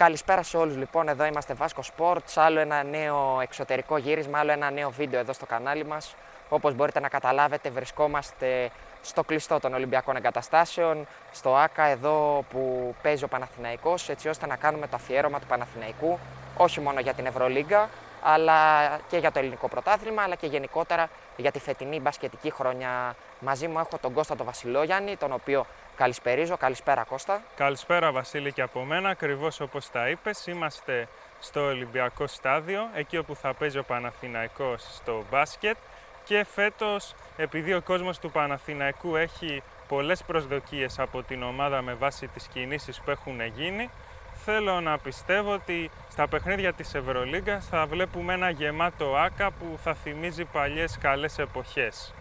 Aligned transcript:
Καλησπέρα 0.00 0.42
σε 0.42 0.56
όλους 0.56 0.76
λοιπόν, 0.76 1.08
εδώ 1.08 1.24
είμαστε 1.24 1.56
Vasco 1.58 1.80
Sports, 1.96 2.32
άλλο 2.34 2.60
ένα 2.60 2.82
νέο 2.82 3.38
εξωτερικό 3.42 3.96
γύρισμα, 3.96 4.38
άλλο 4.38 4.52
ένα 4.52 4.70
νέο 4.70 4.90
βίντεο 4.90 5.20
εδώ 5.20 5.32
στο 5.32 5.46
κανάλι 5.46 5.84
μας. 5.84 6.14
Όπως 6.48 6.74
μπορείτε 6.74 7.00
να 7.00 7.08
καταλάβετε 7.08 7.70
βρισκόμαστε 7.70 8.70
στο 9.02 9.24
κλειστό 9.24 9.58
των 9.58 9.74
Ολυμπιακών 9.74 10.16
Εγκαταστάσεων, 10.16 11.06
στο 11.32 11.54
ΆΚΑ 11.54 11.84
εδώ 11.84 12.44
που 12.50 12.94
παίζει 13.02 13.24
ο 13.24 13.28
Παναθηναϊκός, 13.28 14.08
έτσι 14.08 14.28
ώστε 14.28 14.46
να 14.46 14.56
κάνουμε 14.56 14.86
το 14.86 14.96
αφιέρωμα 14.96 15.38
του 15.38 15.46
Παναθηναϊκού, 15.46 16.18
όχι 16.56 16.80
μόνο 16.80 17.00
για 17.00 17.14
την 17.14 17.26
Ευρωλίγκα, 17.26 17.88
αλλά 18.22 18.58
και 19.08 19.16
για 19.16 19.32
το 19.32 19.38
ελληνικό 19.38 19.68
πρωτάθλημα, 19.68 20.22
αλλά 20.22 20.34
και 20.34 20.46
γενικότερα 20.46 21.08
για 21.36 21.50
τη 21.50 21.58
φετινή 21.58 22.00
μπασκετική 22.00 22.50
χρονιά. 22.50 23.14
Μαζί 23.40 23.68
μου 23.68 23.78
έχω 23.78 23.98
τον 24.00 24.12
Κώστα 24.12 24.36
τον 24.36 24.46
Βασιλόγιαννη, 24.46 25.16
τον 25.16 25.32
οποίο 25.32 25.66
καλησπερίζω. 26.00 26.56
Καλησπέρα 26.56 27.04
Κώστα. 27.04 27.42
Καλησπέρα 27.56 28.12
Βασίλη 28.12 28.52
και 28.52 28.62
από 28.62 28.84
μένα, 28.84 29.08
ακριβώς 29.08 29.60
όπως 29.60 29.90
τα 29.90 30.08
είπες. 30.08 30.46
Είμαστε 30.46 31.08
στο 31.40 31.60
Ολυμπιακό 31.60 32.26
Στάδιο, 32.26 32.88
εκεί 32.94 33.16
όπου 33.16 33.34
θα 33.34 33.54
παίζει 33.54 33.78
ο 33.78 33.84
Παναθηναϊκός 33.84 34.82
στο 34.94 35.24
μπάσκετ 35.30 35.76
και 36.24 36.46
φέτος 36.54 37.14
επειδή 37.36 37.74
ο 37.74 37.82
κόσμος 37.82 38.18
του 38.18 38.30
Παναθηναϊκού 38.30 39.16
έχει 39.16 39.62
πολλές 39.88 40.22
προσδοκίες 40.22 40.98
από 40.98 41.22
την 41.22 41.42
ομάδα 41.42 41.82
με 41.82 41.94
βάση 41.94 42.26
τις 42.26 42.46
κινήσεις 42.46 43.00
που 43.00 43.10
έχουν 43.10 43.40
γίνει, 43.46 43.90
θέλω 44.44 44.80
να 44.80 44.98
πιστεύω 44.98 45.52
ότι 45.52 45.90
στα 46.10 46.28
παιχνίδια 46.28 46.72
της 46.72 46.94
Ευρωλίγκας 46.94 47.66
θα 47.66 47.86
βλέπουμε 47.86 48.34
ένα 48.34 48.50
γεμάτο 48.50 49.16
άκα 49.16 49.50
που 49.50 49.78
θα 49.82 49.94
θυμίζει 49.94 50.44
παλιές 50.44 50.98
καλές 50.98 51.38
εποχές. 51.38 52.14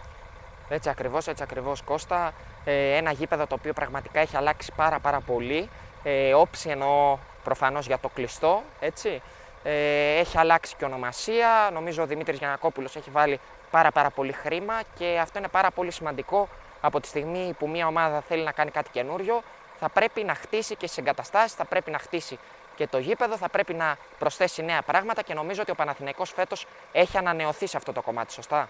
Έτσι 0.70 0.90
ακριβώς, 0.90 1.28
έτσι 1.28 1.44
ακριβώς 1.44 1.82
Κώστα. 1.82 2.34
Ε, 2.70 2.98
ένα 2.98 3.12
γήπεδο 3.12 3.48
το 3.48 3.56
οποίο 3.56 3.74
πραγματικά 3.74 4.20
έχει 4.20 4.38
αλλάξει 4.38 4.72
πάρα 4.76 5.00
πάρα 5.00 5.20
πολύ. 5.20 5.70
Ε, 6.04 6.34
όψη 6.34 6.70
εννοώ 6.70 7.18
προφανώς 7.44 7.86
για 7.86 8.00
το 8.00 8.10
κλειστό, 8.10 8.64
έτσι. 8.80 9.22
Ε, 9.64 10.18
έχει 10.20 10.38
αλλάξει 10.38 10.76
και 10.76 10.86
ονομασία. 10.86 11.70
Νομίζω 11.74 12.04
ο 12.04 12.06
Δημήτρης 12.06 12.38
Γιανακόπουλος 12.38 12.96
έχει 12.96 13.10
βάλει 13.10 13.40
πάρα 13.72 13.92
πάρα 13.92 14.10
πολύ 14.10 14.32
χρήμα 14.32 14.74
και 14.98 15.20
αυτό 15.22 15.38
είναι 15.40 15.48
πάρα 15.48 15.72
πολύ 15.72 15.92
σημαντικό 15.92 16.48
από 16.82 17.00
τη 17.00 17.08
στιγμή 17.08 17.56
που 17.60 17.70
μια 17.70 17.88
ομάδα 17.88 18.22
θέλει 18.22 18.44
να 18.44 18.52
κάνει 18.52 18.72
κάτι 18.72 18.90
καινούριο 18.90 19.42
θα 19.80 19.90
πρέπει 19.90 20.24
να 20.24 20.36
χτίσει 20.36 20.76
και 20.76 20.86
στις 20.86 20.98
εγκαταστάσεις, 20.98 21.54
θα 21.54 21.66
πρέπει 21.66 21.92
να 21.92 22.00
χτίσει 22.00 22.40
και 22.76 22.88
το 22.88 22.98
γήπεδο, 22.98 23.38
θα 23.38 23.50
πρέπει 23.50 23.74
να 23.74 23.98
προσθέσει 24.20 24.64
νέα 24.64 24.82
πράγματα 24.82 25.22
και 25.22 25.34
νομίζω 25.34 25.62
ότι 25.62 25.72
ο 25.72 25.76
Παναθηναϊκός 25.76 26.32
φέτος 26.32 26.66
έχει 26.92 27.18
ανανεωθεί 27.18 27.68
σε 27.68 27.78
αυτό 27.78 27.92
το 27.92 28.02
κομμάτι, 28.02 28.34
σωστά; 28.34 28.70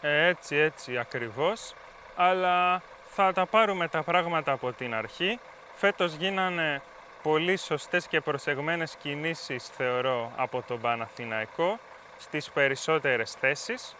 Ε, 0.00 0.26
έτσι, 0.26 0.56
έτσι 0.56 0.98
ακριβώς, 0.98 1.74
αλλά 2.16 2.82
θα 3.18 3.32
τα 3.32 3.46
πάρουμε 3.46 3.88
τα 3.88 4.02
πράγματα 4.02 4.52
από 4.52 4.72
την 4.72 4.94
αρχή. 4.94 5.38
Φέτος 5.74 6.14
γίνανε 6.14 6.82
πολύ 7.22 7.56
σωστές 7.56 8.06
και 8.06 8.20
προσεγμένες 8.20 8.96
κινήσεις, 9.02 9.68
θεωρώ, 9.68 10.32
από 10.36 10.62
τον 10.66 10.80
Παναθηναϊκό 10.80 11.78
στις 12.18 12.50
περισσότερες 12.50 13.32
θέσεις 13.32 13.96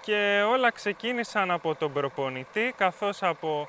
και 0.00 0.42
όλα 0.48 0.70
ξεκίνησαν 0.70 1.50
από 1.50 1.74
τον 1.74 1.92
προπονητή, 1.92 2.74
καθώς 2.76 3.22
από 3.22 3.68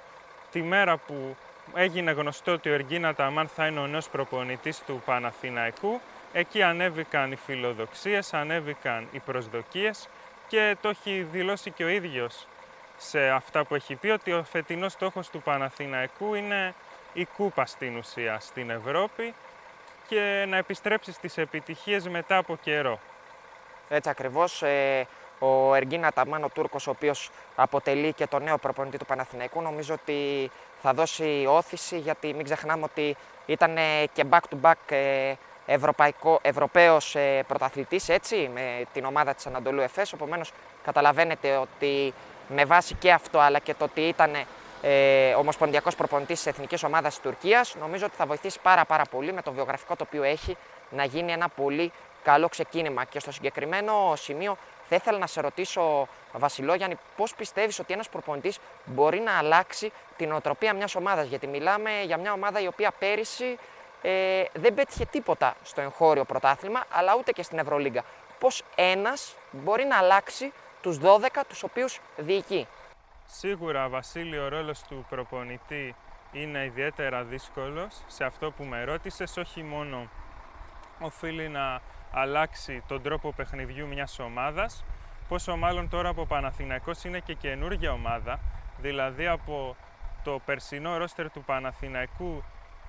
τη 0.51 0.61
μέρα 0.61 0.97
που 0.97 1.35
έγινε 1.73 2.11
γνωστό 2.11 2.51
ότι 2.51 2.69
ο 2.69 2.73
Εργίνα 2.73 3.13
Ταμάν 3.15 3.47
θα 3.47 3.67
είναι 3.67 3.79
ο 3.79 3.87
νέος 3.87 4.09
προπονητής 4.09 4.81
του 4.85 5.01
Παναθηναϊκού. 5.05 6.01
Εκεί 6.33 6.61
ανέβηκαν 6.61 7.31
οι 7.31 7.35
φιλοδοξίες, 7.35 8.33
ανέβηκαν 8.33 9.07
οι 9.11 9.19
προσδοκίες 9.19 10.09
και 10.47 10.75
το 10.81 10.89
έχει 10.89 11.27
δηλώσει 11.31 11.71
και 11.71 11.83
ο 11.83 11.87
ίδιος 11.87 12.47
σε 12.97 13.29
αυτά 13.29 13.65
που 13.65 13.75
έχει 13.75 13.95
πει 13.95 14.07
ότι 14.07 14.31
ο 14.31 14.43
φετινός 14.43 14.91
στόχος 14.91 15.29
του 15.29 15.41
Παναθηναϊκού 15.41 16.33
είναι 16.33 16.73
η 17.13 17.25
κούπα 17.25 17.65
στην 17.65 17.97
ουσία 17.97 18.39
στην 18.39 18.69
Ευρώπη 18.69 19.33
και 20.07 20.45
να 20.47 20.57
επιστρέψει 20.57 21.11
στις 21.11 21.37
επιτυχίες 21.37 22.07
μετά 22.07 22.37
από 22.37 22.57
καιρό. 22.61 22.99
Έτσι 23.89 24.09
ακριβώς. 24.09 24.61
Ε, 24.61 25.07
ο 25.39 25.75
Εργίνα 25.75 26.11
Ταμάν, 26.11 26.43
ο 26.43 26.49
Τούρκος, 26.49 26.87
ο 26.87 26.89
οποίος 26.89 27.29
αποτελεί 27.55 28.13
και 28.13 28.27
το 28.27 28.39
νέο 28.39 28.57
προπονητή 28.57 28.97
του 28.97 29.05
Παναθηναϊκού, 29.05 29.61
νομίζω 29.61 29.93
ότι 29.93 30.51
θα 30.81 30.93
δώσει 30.93 31.45
όθηση 31.49 31.97
γιατί 31.97 32.33
μην 32.33 32.43
ξεχνάμε 32.43 32.83
ότι 32.83 33.15
ήταν 33.45 33.75
και 34.13 34.25
back-to-back 34.29 34.73
ε, 34.89 35.33
ευρωπαϊκό, 35.65 36.39
Ευρωπαίος 36.41 37.15
ε, 37.15 37.43
πρωταθλητής, 37.47 38.09
έτσι, 38.09 38.49
με 38.53 38.85
την 38.93 39.05
ομάδα 39.05 39.33
της 39.33 39.47
Ανατολού 39.47 39.81
Εφές, 39.81 40.13
Οπομένως 40.13 40.51
καταλαβαίνετε 40.83 41.55
ότι 41.55 42.13
με 42.47 42.65
βάση 42.65 42.93
και 42.93 43.11
αυτό 43.11 43.39
αλλά 43.39 43.59
και 43.59 43.73
το 43.73 43.83
ότι 43.83 44.01
ήταν 44.01 44.35
ε, 44.81 45.33
ομοσπονδιακός 45.33 45.95
προπονητής 45.95 46.37
της 46.37 46.45
Εθνικής 46.45 46.83
Ομάδας 46.83 47.13
της 47.13 47.23
Τουρκίας, 47.23 47.75
νομίζω 47.79 48.05
ότι 48.05 48.15
θα 48.15 48.25
βοηθήσει 48.25 48.59
πάρα 48.61 48.85
πάρα 48.85 49.03
πολύ 49.03 49.33
με 49.33 49.41
το 49.41 49.51
βιογραφικό 49.51 49.95
το 49.95 50.03
οποίο 50.07 50.23
έχει 50.23 50.57
να 50.89 51.03
γίνει 51.03 51.31
ένα 51.31 51.49
πολύ 51.49 51.91
καλό 52.23 52.49
ξεκίνημα. 52.49 53.03
Και 53.03 53.19
στο 53.19 53.31
συγκεκριμένο 53.31 54.13
σημείο 54.15 54.57
θα 54.89 54.95
ήθελα 54.95 55.17
να 55.17 55.27
σε 55.27 55.41
ρωτήσω, 55.41 56.07
Βασιλόγιαννη, 56.33 56.97
πώς 57.15 57.35
πιστεύεις 57.35 57.79
ότι 57.79 57.93
ένας 57.93 58.09
προπονητής 58.09 58.59
μπορεί 58.85 59.19
να 59.19 59.37
αλλάξει 59.37 59.91
την 60.17 60.31
οτροπία 60.31 60.73
μιας 60.73 60.95
ομάδας; 60.95 61.27
Γιατί 61.27 61.47
μιλάμε 61.47 61.89
για 62.05 62.17
μια 62.17 62.33
ομάδα 62.33 62.59
η 62.59 62.67
οποία 62.67 62.91
πέρυσι 62.99 63.57
ε, 64.01 64.43
δεν 64.53 64.73
πέτυχε 64.73 65.05
τίποτα 65.05 65.55
στο 65.63 65.81
εγχώριο 65.81 66.23
πρωτάθλημα, 66.23 66.83
αλλά 66.91 67.15
ούτε 67.17 67.31
και 67.31 67.43
στην 67.43 67.57
Ευρωλίγκα. 67.57 68.03
Πώς 68.39 68.63
ένας 68.75 69.35
μπορεί 69.51 69.85
να 69.85 69.97
αλλάξει 69.97 70.53
τους 70.87 70.97
12 70.97 71.43
τους 71.47 71.63
οποίους 71.63 71.99
διοικεί. 72.17 72.67
Σίγουρα, 73.25 73.89
Βασίλη, 73.89 74.37
ο 74.37 74.47
ρόλος 74.47 74.81
του 74.81 75.05
προπονητή 75.09 75.95
είναι 76.31 76.63
ιδιαίτερα 76.63 77.23
δύσκολος. 77.23 78.03
Σε 78.07 78.23
αυτό 78.23 78.51
που 78.51 78.63
με 78.63 78.83
ρώτησες, 78.83 79.37
όχι 79.37 79.63
μόνο 79.63 80.09
οφείλει 80.99 81.49
να 81.49 81.81
αλλάξει 82.11 82.83
τον 82.87 83.01
τρόπο 83.01 83.31
παιχνιδιού 83.31 83.87
μιας 83.87 84.19
ομάδας, 84.19 84.83
πόσο 85.27 85.55
μάλλον 85.55 85.89
τώρα 85.89 86.09
από 86.09 86.25
Παναθηναϊκός 86.25 87.03
είναι 87.03 87.19
και 87.19 87.33
καινούργια 87.33 87.91
ομάδα, 87.91 88.39
δηλαδή 88.81 89.27
από 89.27 89.75
το 90.23 90.39
περσινό 90.45 90.97
ρόστερ 90.97 91.31
του 91.31 91.43
Παναθηναϊκού 91.43 92.43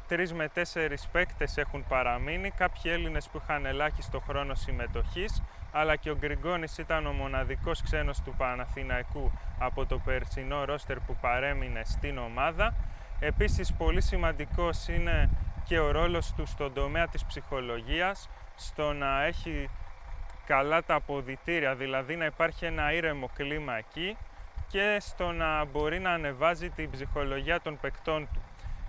τρεις 0.08 0.32
με 0.32 0.48
τέσσερις 0.48 1.08
παίκτες 1.12 1.56
έχουν 1.56 1.84
παραμείνει, 1.88 2.50
κάποιοι 2.50 2.82
Έλληνες 2.94 3.28
που 3.28 3.40
είχαν 3.42 3.66
ελάχιστο 3.66 4.20
χρόνο 4.20 4.54
συμμετοχής, 4.54 5.42
αλλά 5.72 5.96
και 5.96 6.10
ο 6.10 6.16
Γκριγκόνης 6.16 6.78
ήταν 6.78 7.06
ο 7.06 7.12
μοναδικός 7.12 7.82
ξένος 7.82 8.20
του 8.20 8.34
Παναθηναϊκού 8.36 9.32
από 9.58 9.86
το 9.86 9.98
περσινό 9.98 10.64
ρόστερ 10.64 11.00
που 11.00 11.16
παρέμεινε 11.20 11.82
στην 11.84 12.18
ομάδα. 12.18 12.74
Επίσης 13.20 13.72
πολύ 13.72 14.00
σημαντικός 14.00 14.88
είναι 14.88 15.30
και 15.64 15.78
ο 15.78 15.90
ρόλος 15.90 16.32
του 16.32 16.46
στον 16.46 16.72
τομέα 16.72 17.08
της 17.08 17.24
ψυχολογίας, 17.24 18.28
στο 18.54 18.92
να 18.92 19.24
έχει 19.24 19.70
καλά 20.46 20.82
τα 20.82 20.94
αποδυτήρια, 20.94 21.74
δηλαδή 21.74 22.16
να 22.16 22.24
υπάρχει 22.24 22.64
ένα 22.64 22.92
ήρεμο 22.92 23.30
κλίμα 23.34 23.76
εκεί 23.76 24.16
και 24.68 24.96
στο 25.00 25.32
να 25.32 25.64
μπορεί 25.64 25.98
να 25.98 26.10
ανεβάζει 26.10 26.70
την 26.70 26.90
ψυχολογία 26.90 27.60
των 27.60 27.78
παικτών 27.80 28.28
του. 28.32 28.42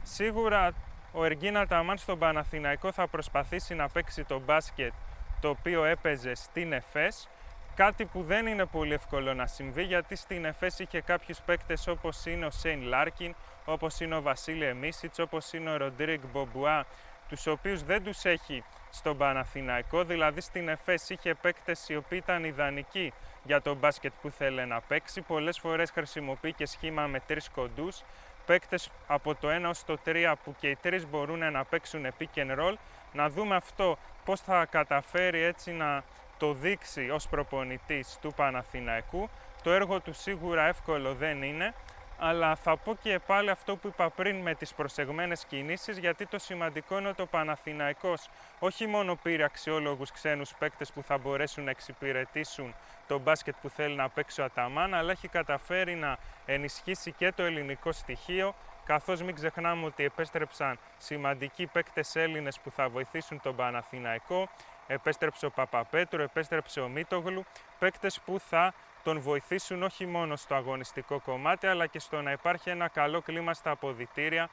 Σίγουρα 0.04 0.72
ο 1.12 1.25
Εργκίν 1.25 1.68
Αταμάν 1.68 1.98
στον 1.98 2.20
Παναθηναϊκό 2.20 2.92
θα 2.92 3.08
προσπαθήσει 3.08 3.75
να 3.75 3.90
παίξει 3.90 4.24
το 4.24 4.40
μπάσκετ 4.40 4.94
το 5.41 5.50
οποίο 5.50 5.83
έπαιζε 5.83 6.36
στην 6.36 6.74
ΕΦΕΣ, 6.74 7.30
κάτι 7.75 8.06
που 8.06 8.24
δεν 8.24 8.47
είναι 8.47 8.65
πολύ 8.65 8.94
εύκολο 8.94 9.33
να 9.33 9.45
συμβεί 9.45 9.83
γιατί 9.83 10.15
στην 10.15 10.45
ΕΦΕΣ 10.45 10.80
είχε 10.80 11.01
κάποιους 11.01 11.39
παίκτες 11.39 11.88
όπως 11.88 12.25
είναι 12.25 12.45
ο 12.45 12.50
Σέιν 12.50 12.81
Λάρκιν, 12.81 13.36
όπως 13.65 14.00
είναι 14.00 14.15
ο 14.15 14.21
Βασίλιε 14.22 14.66
Μίσιτς, 14.66 15.19
όπως 15.19 15.53
είναι 15.53 15.71
ο 15.71 15.77
Ροντρίγκ 15.77 16.21
Μπομπουά, 16.31 16.86
τους 17.30 17.47
οποίους 17.47 17.83
δεν 17.83 18.03
τους 18.03 18.25
έχει 18.25 18.63
στον 18.89 19.18
Παναθηναϊκό, 19.18 20.03
δηλαδή 20.03 20.41
στην 20.41 20.69
ΕΦΕΣ 20.69 21.09
είχε 21.09 21.33
παίκτες 21.33 21.89
οι 21.89 21.95
οποίοι 21.95 22.19
ήταν 22.24 22.44
ιδανικοί 22.44 23.13
για 23.44 23.62
το 23.62 23.75
μπάσκετ 23.75 24.13
που 24.21 24.30
θέλει 24.30 24.65
να 24.65 24.81
παίξει. 24.81 25.21
Πολλές 25.21 25.59
φορές 25.59 25.91
χρησιμοποιεί 25.91 26.53
και 26.53 26.65
σχήμα 26.65 27.07
με 27.07 27.19
τρεις 27.19 27.50
κοντούς, 27.50 28.03
παίκτες 28.45 28.89
από 29.07 29.36
το 29.36 29.50
1 29.50 29.69
ως 29.69 29.83
το 29.83 29.97
3 30.06 30.36
που 30.44 30.56
και 30.59 30.69
οι 30.69 30.75
τρεις 30.75 31.07
μπορούν 31.07 31.51
να 31.51 31.65
παίξουν 31.65 32.13
pick 32.19 32.39
and 32.39 32.59
roll. 32.59 32.74
Να 33.14 33.30
δούμε 33.30 33.56
αυτό 33.56 33.98
πώς 34.26 34.42
θα 34.42 34.66
καταφέρει 34.66 35.42
έτσι 35.42 35.72
να 35.72 36.04
το 36.38 36.54
δείξει 36.54 37.10
ως 37.10 37.28
προπονητής 37.28 38.18
του 38.22 38.34
Παναθηναϊκού. 38.34 39.30
Το 39.64 39.72
έργο 39.72 40.00
του 40.00 40.14
σίγουρα 40.14 40.68
εύκολο 40.68 41.14
δεν 41.14 41.44
είναι, 41.44 41.74
αλλά 42.20 42.56
θα 42.56 42.78
πω 42.78 42.96
και 43.02 43.20
πάλι 43.26 43.50
αυτό 43.50 43.76
που 43.76 43.88
είπα 43.88 44.10
πριν 44.10 44.36
με 44.36 44.56
τις 44.56 44.74
προσεγμένες 44.74 45.46
κινήσεις, 45.46 45.98
γιατί 45.98 46.26
το 46.26 46.40
σημαντικό 46.40 46.98
είναι 46.98 47.08
ότι 47.08 47.22
ο 47.22 47.28
Παναθηναϊκός 47.28 48.30
όχι 48.60 48.88
μόνο 48.88 49.16
πήρε 49.16 49.44
αξιόλογους 49.44 50.12
ξένους 50.12 50.54
παίκτες 50.60 50.92
που 50.92 51.04
θα 51.04 51.18
μπορέσουν 51.18 51.64
να 51.64 51.70
εξυπηρετήσουν 51.70 52.76
το 53.08 53.20
μπάσκετ 53.20 53.56
που 53.62 53.70
θέλει 53.70 53.96
να 53.96 54.10
παίξει 54.10 54.42
ο 54.42 54.44
Αταμάν, 54.44 54.94
αλλά 54.94 55.12
έχει 55.12 55.28
καταφέρει 55.28 55.96
να 55.96 56.18
ενισχύσει 56.46 57.12
και 57.12 57.32
το 57.32 57.44
ελληνικό 57.44 57.92
στοιχείο, 57.92 58.56
καθώς 58.89 59.21
μην 59.21 59.36
ξεχνάμε 59.36 59.86
ότι 59.86 60.03
επέστρεψαν 60.03 60.80
σημαντικοί 60.97 61.65
παίκτες 61.68 62.15
Έλληνες 62.15 62.59
που 62.59 62.71
θα 62.71 62.89
βοηθήσουν 62.89 63.41
τον 63.41 63.56
Παναθηναϊκό, 63.56 64.50
επέστρεψε 64.88 65.45
ο 65.45 65.51
Παπαπέτρου, 65.51 66.21
επέστρεψε 66.21 66.80
ο 66.80 66.88
Μίτογλου, 66.88 67.45
παίκτες 67.80 68.19
που 68.25 68.39
θα 68.39 68.74
τον 69.03 69.19
βοηθήσουν 69.19 69.83
όχι 69.83 70.06
μόνο 70.06 70.36
στο 70.36 70.56
αγωνιστικό 70.56 71.19
κομμάτι 71.19 71.68
αλλά 71.68 71.86
και 71.86 72.00
στο 72.00 72.21
να 72.21 72.31
υπάρχει 72.31 72.69
ένα 72.69 72.88
καλό 72.88 73.21
κλίμα 73.21 73.53
στα 73.53 73.71
αποδητήρια 73.71 74.50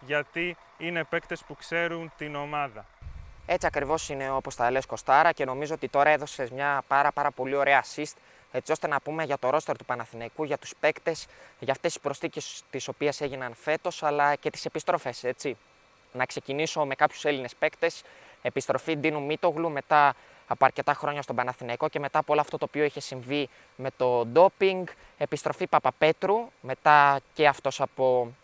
γιατί 0.00 0.56
είναι 0.78 1.04
παίκτες 1.04 1.44
που 1.44 1.54
ξέρουν 1.54 2.12
την 2.16 2.34
ομάδα. 2.34 2.84
Έτσι 3.46 3.66
ακριβώς 3.66 4.08
είναι 4.08 4.30
όπως 4.30 4.56
τα 4.56 4.70
λες 4.70 4.86
Κωστάρα 4.86 5.32
και 5.32 5.44
νομίζω 5.44 5.74
ότι 5.74 5.88
τώρα 5.88 6.10
έδωσες 6.10 6.50
μια 6.50 6.82
πάρα 6.86 7.12
πάρα 7.12 7.30
πολύ 7.30 7.54
ωραία 7.54 7.82
assist 7.82 8.16
έτσι 8.56 8.72
ώστε 8.72 8.86
να 8.86 9.00
πούμε 9.00 9.24
για 9.24 9.38
το 9.38 9.50
ρόστερ 9.50 9.76
του 9.76 9.84
Παναθηναϊκού, 9.84 10.44
για 10.44 10.58
τους 10.58 10.72
παίκτες, 10.80 11.26
για 11.58 11.72
αυτές 11.72 11.92
τις 11.92 12.00
προστίκες 12.00 12.62
τις 12.70 12.88
οποίες 12.88 13.20
έγιναν 13.20 13.54
φέτος 13.54 14.02
αλλά 14.02 14.34
και 14.34 14.50
τις 14.50 14.64
επιστροφές 14.64 15.24
έτσι. 15.24 15.56
Να 16.12 16.26
ξεκινήσω 16.26 16.84
με 16.84 16.94
κάποιους 16.94 17.24
Έλληνες 17.24 17.54
παίκτες, 17.54 18.02
επιστροφή 18.42 18.96
Ντίνου 18.96 19.22
Μίτογλου 19.22 19.70
μετά 19.70 20.14
από 20.46 20.64
αρκετά 20.64 20.94
χρόνια 20.94 21.22
στον 21.22 21.36
Παναθηναϊκό 21.36 21.88
και 21.88 21.98
μετά 21.98 22.18
από 22.18 22.32
όλο 22.32 22.40
αυτό 22.40 22.58
το 22.58 22.64
οποίο 22.68 22.84
είχε 22.84 23.00
συμβεί 23.00 23.48
με 23.76 23.90
το 23.96 24.24
ντόπινγκ, 24.26 24.86
επιστροφή 25.18 25.66
Παπαπέτρου, 25.66 26.50
μετά 26.60 27.20
και 27.32 27.46
αυτός 27.46 27.80
από 27.80 28.34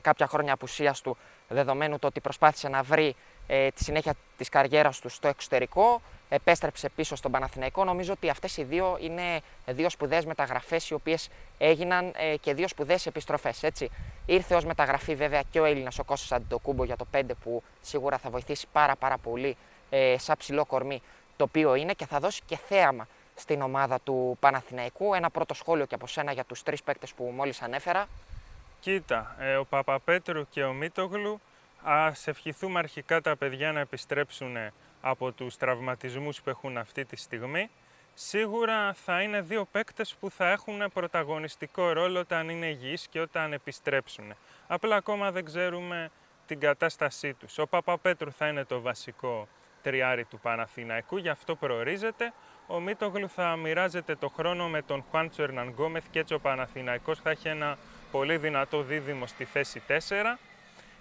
κάποια 0.00 0.26
χρόνια 0.26 0.52
απουσίας 0.52 1.00
του, 1.00 1.16
δεδομένου 1.48 1.98
το 1.98 2.06
ότι 2.06 2.20
προσπάθησε 2.20 2.68
να 2.68 2.82
βρει 2.82 3.16
ε, 3.46 3.68
τη 3.68 3.84
συνέχεια 3.84 4.14
της 4.36 4.48
καριέρας 4.48 5.00
του 5.00 5.08
στο 5.08 5.28
εξωτερικό, 5.28 6.00
επέστρεψε 6.28 6.88
πίσω 6.88 7.16
στον 7.16 7.30
Παναθηναϊκό. 7.30 7.84
Νομίζω 7.84 8.12
ότι 8.12 8.28
αυτές 8.28 8.56
οι 8.56 8.64
δύο 8.64 8.98
είναι 9.00 9.40
δύο 9.66 9.90
σπουδαίες 9.90 10.24
μεταγραφές 10.24 10.90
οι 10.90 10.94
οποίες 10.94 11.28
έγιναν 11.58 12.12
ε, 12.16 12.36
και 12.36 12.54
δύο 12.54 12.68
σπουδαίες 12.68 13.06
επιστροφές. 13.06 13.62
Έτσι. 13.62 13.90
Ήρθε 14.26 14.54
ως 14.54 14.64
μεταγραφή 14.64 15.14
βέβαια 15.14 15.42
και 15.50 15.60
ο 15.60 15.64
Έλληνας 15.64 15.98
ο 15.98 16.04
Κώστας 16.04 16.32
Αντιτοκούμπο 16.32 16.84
για 16.84 16.96
το 16.96 17.06
5 17.14 17.22
που 17.42 17.62
σίγουρα 17.80 18.18
θα 18.18 18.30
βοηθήσει 18.30 18.66
πάρα 18.72 18.96
πάρα 18.96 19.18
πολύ 19.18 19.56
ε, 19.90 20.14
σαν 20.18 20.36
ψηλό 20.36 20.64
κορμί 20.64 21.02
το 21.36 21.44
οποίο 21.44 21.74
είναι 21.74 21.92
και 21.92 22.06
θα 22.06 22.18
δώσει 22.18 22.40
και 22.46 22.56
θέαμα 22.56 23.06
στην 23.34 23.62
ομάδα 23.62 24.00
του 24.00 24.36
Παναθηναϊκού. 24.40 25.14
Ένα 25.14 25.30
πρώτο 25.30 25.54
σχόλιο 25.54 25.86
και 25.86 25.94
από 25.94 26.06
σένα 26.06 26.32
για 26.32 26.44
τους 26.44 26.62
τρεις 26.62 26.82
παίκτες 26.82 27.12
που 27.12 27.32
μόλις 27.36 27.62
ανέφερα. 27.62 28.06
Κοίτα, 28.80 29.36
ε, 29.38 29.56
ο 29.56 29.64
Παπαπέτρου 29.64 30.48
και 30.50 30.64
ο 30.64 30.72
Μίτογλου, 30.72 31.40
ας 31.82 32.26
ευχηθούμε 32.26 32.78
αρχικά 32.78 33.20
τα 33.20 33.36
παιδιά 33.36 33.72
να 33.72 33.80
επιστρέψουν 33.80 34.56
από 35.00 35.32
τους 35.32 35.56
τραυματισμούς 35.56 36.42
που 36.42 36.50
έχουν 36.50 36.78
αυτή 36.78 37.04
τη 37.04 37.16
στιγμή. 37.16 37.70
Σίγουρα 38.14 38.92
θα 38.92 39.22
είναι 39.22 39.40
δύο 39.40 39.64
παίκτες 39.64 40.14
που 40.20 40.30
θα 40.30 40.50
έχουν 40.50 40.90
πρωταγωνιστικό 40.94 41.92
ρόλο 41.92 42.18
όταν 42.18 42.48
είναι 42.48 42.66
υγιείς 42.66 43.08
και 43.08 43.20
όταν 43.20 43.52
επιστρέψουν. 43.52 44.34
Απλά 44.66 44.96
ακόμα 44.96 45.30
δεν 45.30 45.44
ξέρουμε 45.44 46.10
την 46.46 46.60
κατάστασή 46.60 47.34
τους. 47.34 47.58
Ο 47.58 47.66
Παπαπέτρου 47.66 48.32
θα 48.32 48.48
είναι 48.48 48.64
το 48.64 48.80
βασικό 48.80 49.48
τριάρι 49.82 50.24
του 50.24 50.38
Παναθηναϊκού, 50.38 51.16
γι' 51.16 51.28
αυτό 51.28 51.56
προορίζεται. 51.56 52.32
Ο 52.66 52.80
Μίτογλου 52.80 53.28
θα 53.28 53.56
μοιράζεται 53.56 54.14
το 54.14 54.28
χρόνο 54.28 54.68
με 54.68 54.82
τον 54.82 55.04
Χουάντσο 55.10 55.42
Ερνανγκόμεθ 55.42 56.04
και 56.10 56.18
έτσι 56.18 56.34
ο 56.34 56.40
Παναθηναϊκός 56.40 57.20
θα 57.20 57.30
έχει 57.30 57.48
ένα 57.48 57.78
πολύ 58.10 58.36
δυνατό 58.36 58.82
δίδυμο 58.82 59.26
στη 59.26 59.44
θέση 59.44 59.82
4. 59.88 59.92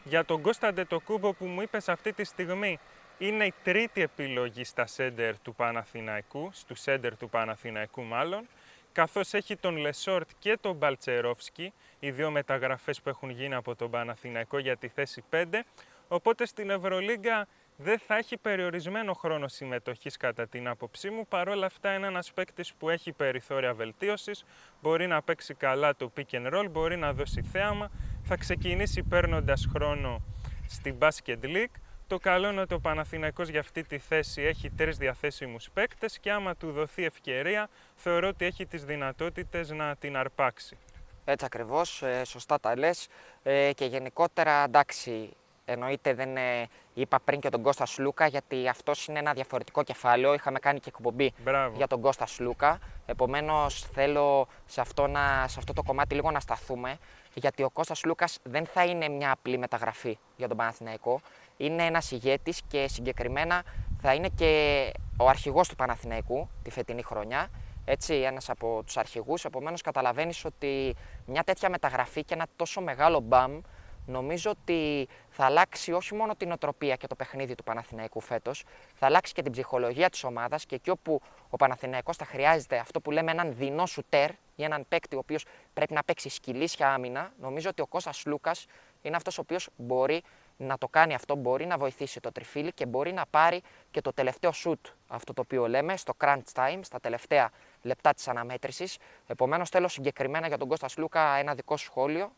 Για 0.07 0.25
τον 0.25 0.41
Κώστα 0.41 0.73
Αντετοκούμπο 0.73 1.33
που 1.33 1.45
μου 1.45 1.61
είπες 1.61 1.89
αυτή 1.89 2.13
τη 2.13 2.23
στιγμή 2.23 2.79
είναι 3.17 3.45
η 3.45 3.53
τρίτη 3.63 4.01
επιλογή 4.01 4.63
στα 4.63 4.85
σέντερ 4.85 5.39
του 5.39 5.55
Παναθηναϊκού, 5.55 6.49
στου 6.53 6.75
σέντερ 6.75 7.17
του 7.17 7.29
Παναθηναϊκού 7.29 8.01
μάλλον, 8.01 8.47
καθώς 8.91 9.33
έχει 9.33 9.55
τον 9.55 9.77
Λεσόρτ 9.77 10.29
και 10.39 10.57
τον 10.61 10.75
Μπαλτσερόφσκι, 10.75 11.73
οι 11.99 12.11
δύο 12.11 12.31
μεταγραφές 12.31 13.01
που 13.01 13.09
έχουν 13.09 13.29
γίνει 13.29 13.55
από 13.55 13.75
τον 13.75 13.91
Παναθηναϊκό 13.91 14.57
για 14.57 14.77
τη 14.77 14.87
θέση 14.87 15.23
5, 15.29 15.63
οπότε 16.07 16.45
στην 16.45 16.69
Ευρωλίγκα 16.69 17.47
δεν 17.77 17.99
θα 17.99 18.17
έχει 18.17 18.37
περιορισμένο 18.37 19.13
χρόνο 19.13 19.47
συμμετοχής 19.47 20.17
κατά 20.17 20.47
την 20.47 20.67
άποψή 20.67 21.09
μου. 21.09 21.27
Παρ' 21.27 21.49
όλα 21.49 21.65
αυτά 21.65 21.93
είναι 21.93 22.07
ένα 22.07 22.23
παίκτη 22.33 22.63
που 22.79 22.89
έχει 22.89 23.11
περιθώρια 23.11 23.73
βελτίωσης. 23.73 24.45
Μπορεί 24.81 25.07
να 25.07 25.21
παίξει 25.21 25.53
καλά 25.53 25.95
το 25.95 26.11
pick 26.17 26.35
and 26.35 26.53
roll, 26.53 26.67
μπορεί 26.71 26.97
να 26.97 27.13
δώσει 27.13 27.41
θέαμα. 27.41 27.91
Θα 28.27 28.35
ξεκινήσει 28.35 29.03
παίρνοντας 29.03 29.67
χρόνο 29.73 30.21
στην 30.67 30.95
Basket 30.99 31.43
League. 31.43 31.75
Το 32.07 32.17
καλό 32.17 32.49
είναι 32.49 32.61
ότι 32.61 32.73
ο 32.73 32.79
Παναθηναϊκός 32.79 33.49
για 33.49 33.59
αυτή 33.59 33.83
τη 33.83 33.97
θέση 33.97 34.41
έχει 34.41 34.69
τρεις 34.69 34.97
διαθέσιμους 34.97 35.69
παίκτες 35.73 36.19
και 36.19 36.31
άμα 36.31 36.55
του 36.55 36.71
δοθεί 36.71 37.03
ευκαιρία 37.03 37.69
θεωρώ 37.95 38.27
ότι 38.27 38.45
έχει 38.45 38.65
τις 38.65 38.85
δυνατότητες 38.85 39.69
να 39.69 39.95
την 39.95 40.17
αρπάξει. 40.17 40.77
Έτσι 41.25 41.45
ακριβώς, 41.45 42.01
ε, 42.01 42.23
σωστά 42.25 42.59
τα 42.59 42.77
λες 42.77 43.07
ε, 43.43 43.71
και 43.73 43.85
γενικότερα 43.85 44.63
εντάξει 44.63 45.29
Εννοείται 45.67 46.13
δεν 46.13 46.37
ε, 46.37 46.67
είπα 46.93 47.19
πριν 47.23 47.39
και 47.39 47.49
τον 47.49 47.61
Κώστας 47.61 47.89
Σλούκα, 47.91 48.27
γιατί 48.27 48.67
αυτός 48.67 49.07
είναι 49.07 49.19
ένα 49.19 49.33
διαφορετικό 49.33 49.83
κεφάλαιο. 49.83 50.33
Είχαμε 50.33 50.59
κάνει 50.59 50.79
και 50.79 50.89
εκπομπή 50.89 51.33
για 51.75 51.87
τον 51.87 52.01
Κώστας 52.01 52.31
Σλούκα. 52.31 52.79
Επομένως, 53.05 53.81
θέλω 53.93 54.47
σε 54.65 54.81
αυτό, 54.81 55.07
να, 55.07 55.47
σε 55.47 55.55
αυτό 55.57 55.73
το 55.73 55.83
κομμάτι 55.83 56.15
λίγο 56.15 56.31
να 56.31 56.39
σταθούμε, 56.39 56.97
γιατί 57.33 57.63
ο 57.63 57.69
Κώστας 57.69 58.03
Λούκας 58.03 58.39
δεν 58.43 58.65
θα 58.65 58.85
είναι 58.85 59.09
μια 59.09 59.31
απλή 59.31 59.57
μεταγραφή 59.57 60.17
για 60.35 60.47
τον 60.47 60.57
Παναθηναϊκό. 60.57 61.19
Είναι 61.57 61.85
ένας 61.85 62.11
ηγέτης 62.11 62.61
και 62.67 62.87
συγκεκριμένα 62.87 63.63
θα 64.01 64.13
είναι 64.13 64.29
και 64.35 64.91
ο 65.17 65.29
αρχηγός 65.29 65.67
του 65.67 65.75
Παναθηναϊκού 65.75 66.49
τη 66.63 66.71
φετινή 66.71 67.01
χρονιά. 67.01 67.49
Έτσι, 67.85 68.13
ένας 68.13 68.49
από 68.49 68.81
τους 68.85 68.97
αρχηγούς. 68.97 69.45
Επομένως, 69.45 69.81
καταλαβαίνεις 69.81 70.45
ότι 70.45 70.95
μια 71.25 71.43
τέτοια 71.43 71.69
μεταγραφή 71.69 72.23
και 72.23 72.33
ένα 72.33 72.45
τόσο 72.55 72.81
μεγάλο 72.81 73.19
μπαμ 73.19 73.61
νομίζω 74.05 74.51
ότι 74.51 75.07
θα 75.29 75.45
αλλάξει 75.45 75.91
όχι 75.91 76.15
μόνο 76.15 76.35
την 76.35 76.51
οτροπία 76.51 76.95
και 76.95 77.07
το 77.07 77.15
παιχνίδι 77.15 77.55
του 77.55 77.63
Παναθηναϊκού 77.63 78.19
φέτος, 78.19 78.63
θα 78.93 79.05
αλλάξει 79.05 79.33
και 79.33 79.41
την 79.41 79.51
ψυχολογία 79.51 80.09
της 80.09 80.23
ομάδας 80.23 80.65
και 80.65 80.75
εκεί 80.75 80.89
όπου 80.89 81.21
ο 81.49 81.57
Παναθηναϊκός 81.57 82.17
θα 82.17 82.25
χρειάζεται 82.25 82.77
αυτό 82.77 83.01
που 83.01 83.11
λέμε 83.11 83.31
έναν 83.31 83.53
δεινό 83.55 83.85
σουτέρ 83.85 84.29
ή 84.55 84.63
έναν 84.63 84.85
παίκτη 84.89 85.15
ο 85.15 85.19
οποίος 85.19 85.45
πρέπει 85.73 85.93
να 85.93 86.03
παίξει 86.03 86.29
σκυλίσια 86.29 86.93
άμυνα, 86.93 87.31
νομίζω 87.41 87.69
ότι 87.69 87.81
ο 87.81 87.87
Κώστας 87.87 88.23
Λούκας 88.25 88.65
είναι 89.01 89.15
αυτός 89.15 89.37
ο 89.37 89.41
οποίος 89.41 89.69
μπορεί 89.75 90.23
να 90.57 90.77
το 90.77 90.87
κάνει 90.87 91.13
αυτό, 91.13 91.35
μπορεί 91.35 91.65
να 91.65 91.77
βοηθήσει 91.77 92.19
το 92.19 92.31
τριφύλι 92.31 92.71
και 92.71 92.85
μπορεί 92.85 93.13
να 93.13 93.25
πάρει 93.29 93.61
και 93.91 94.01
το 94.01 94.13
τελευταίο 94.13 94.51
σουτ, 94.51 94.85
αυτό 95.07 95.33
το 95.33 95.41
οποίο 95.41 95.67
λέμε, 95.67 95.97
στο 95.97 96.13
crunch 96.19 96.41
time, 96.53 96.79
στα 96.81 96.99
τελευταία 96.99 97.51
λεπτά 97.81 98.13
της 98.13 98.27
αναμέτρησης. 98.27 98.97
Επομένως, 99.27 99.69
θέλω 99.69 99.87
συγκεκριμένα 99.87 100.47
για 100.47 100.57
τον 100.57 100.67
Κώστας 100.67 100.97
Λούκα 100.97 101.35
ένα 101.35 101.53
δικό 101.53 101.77
σχόλιο 101.77 102.31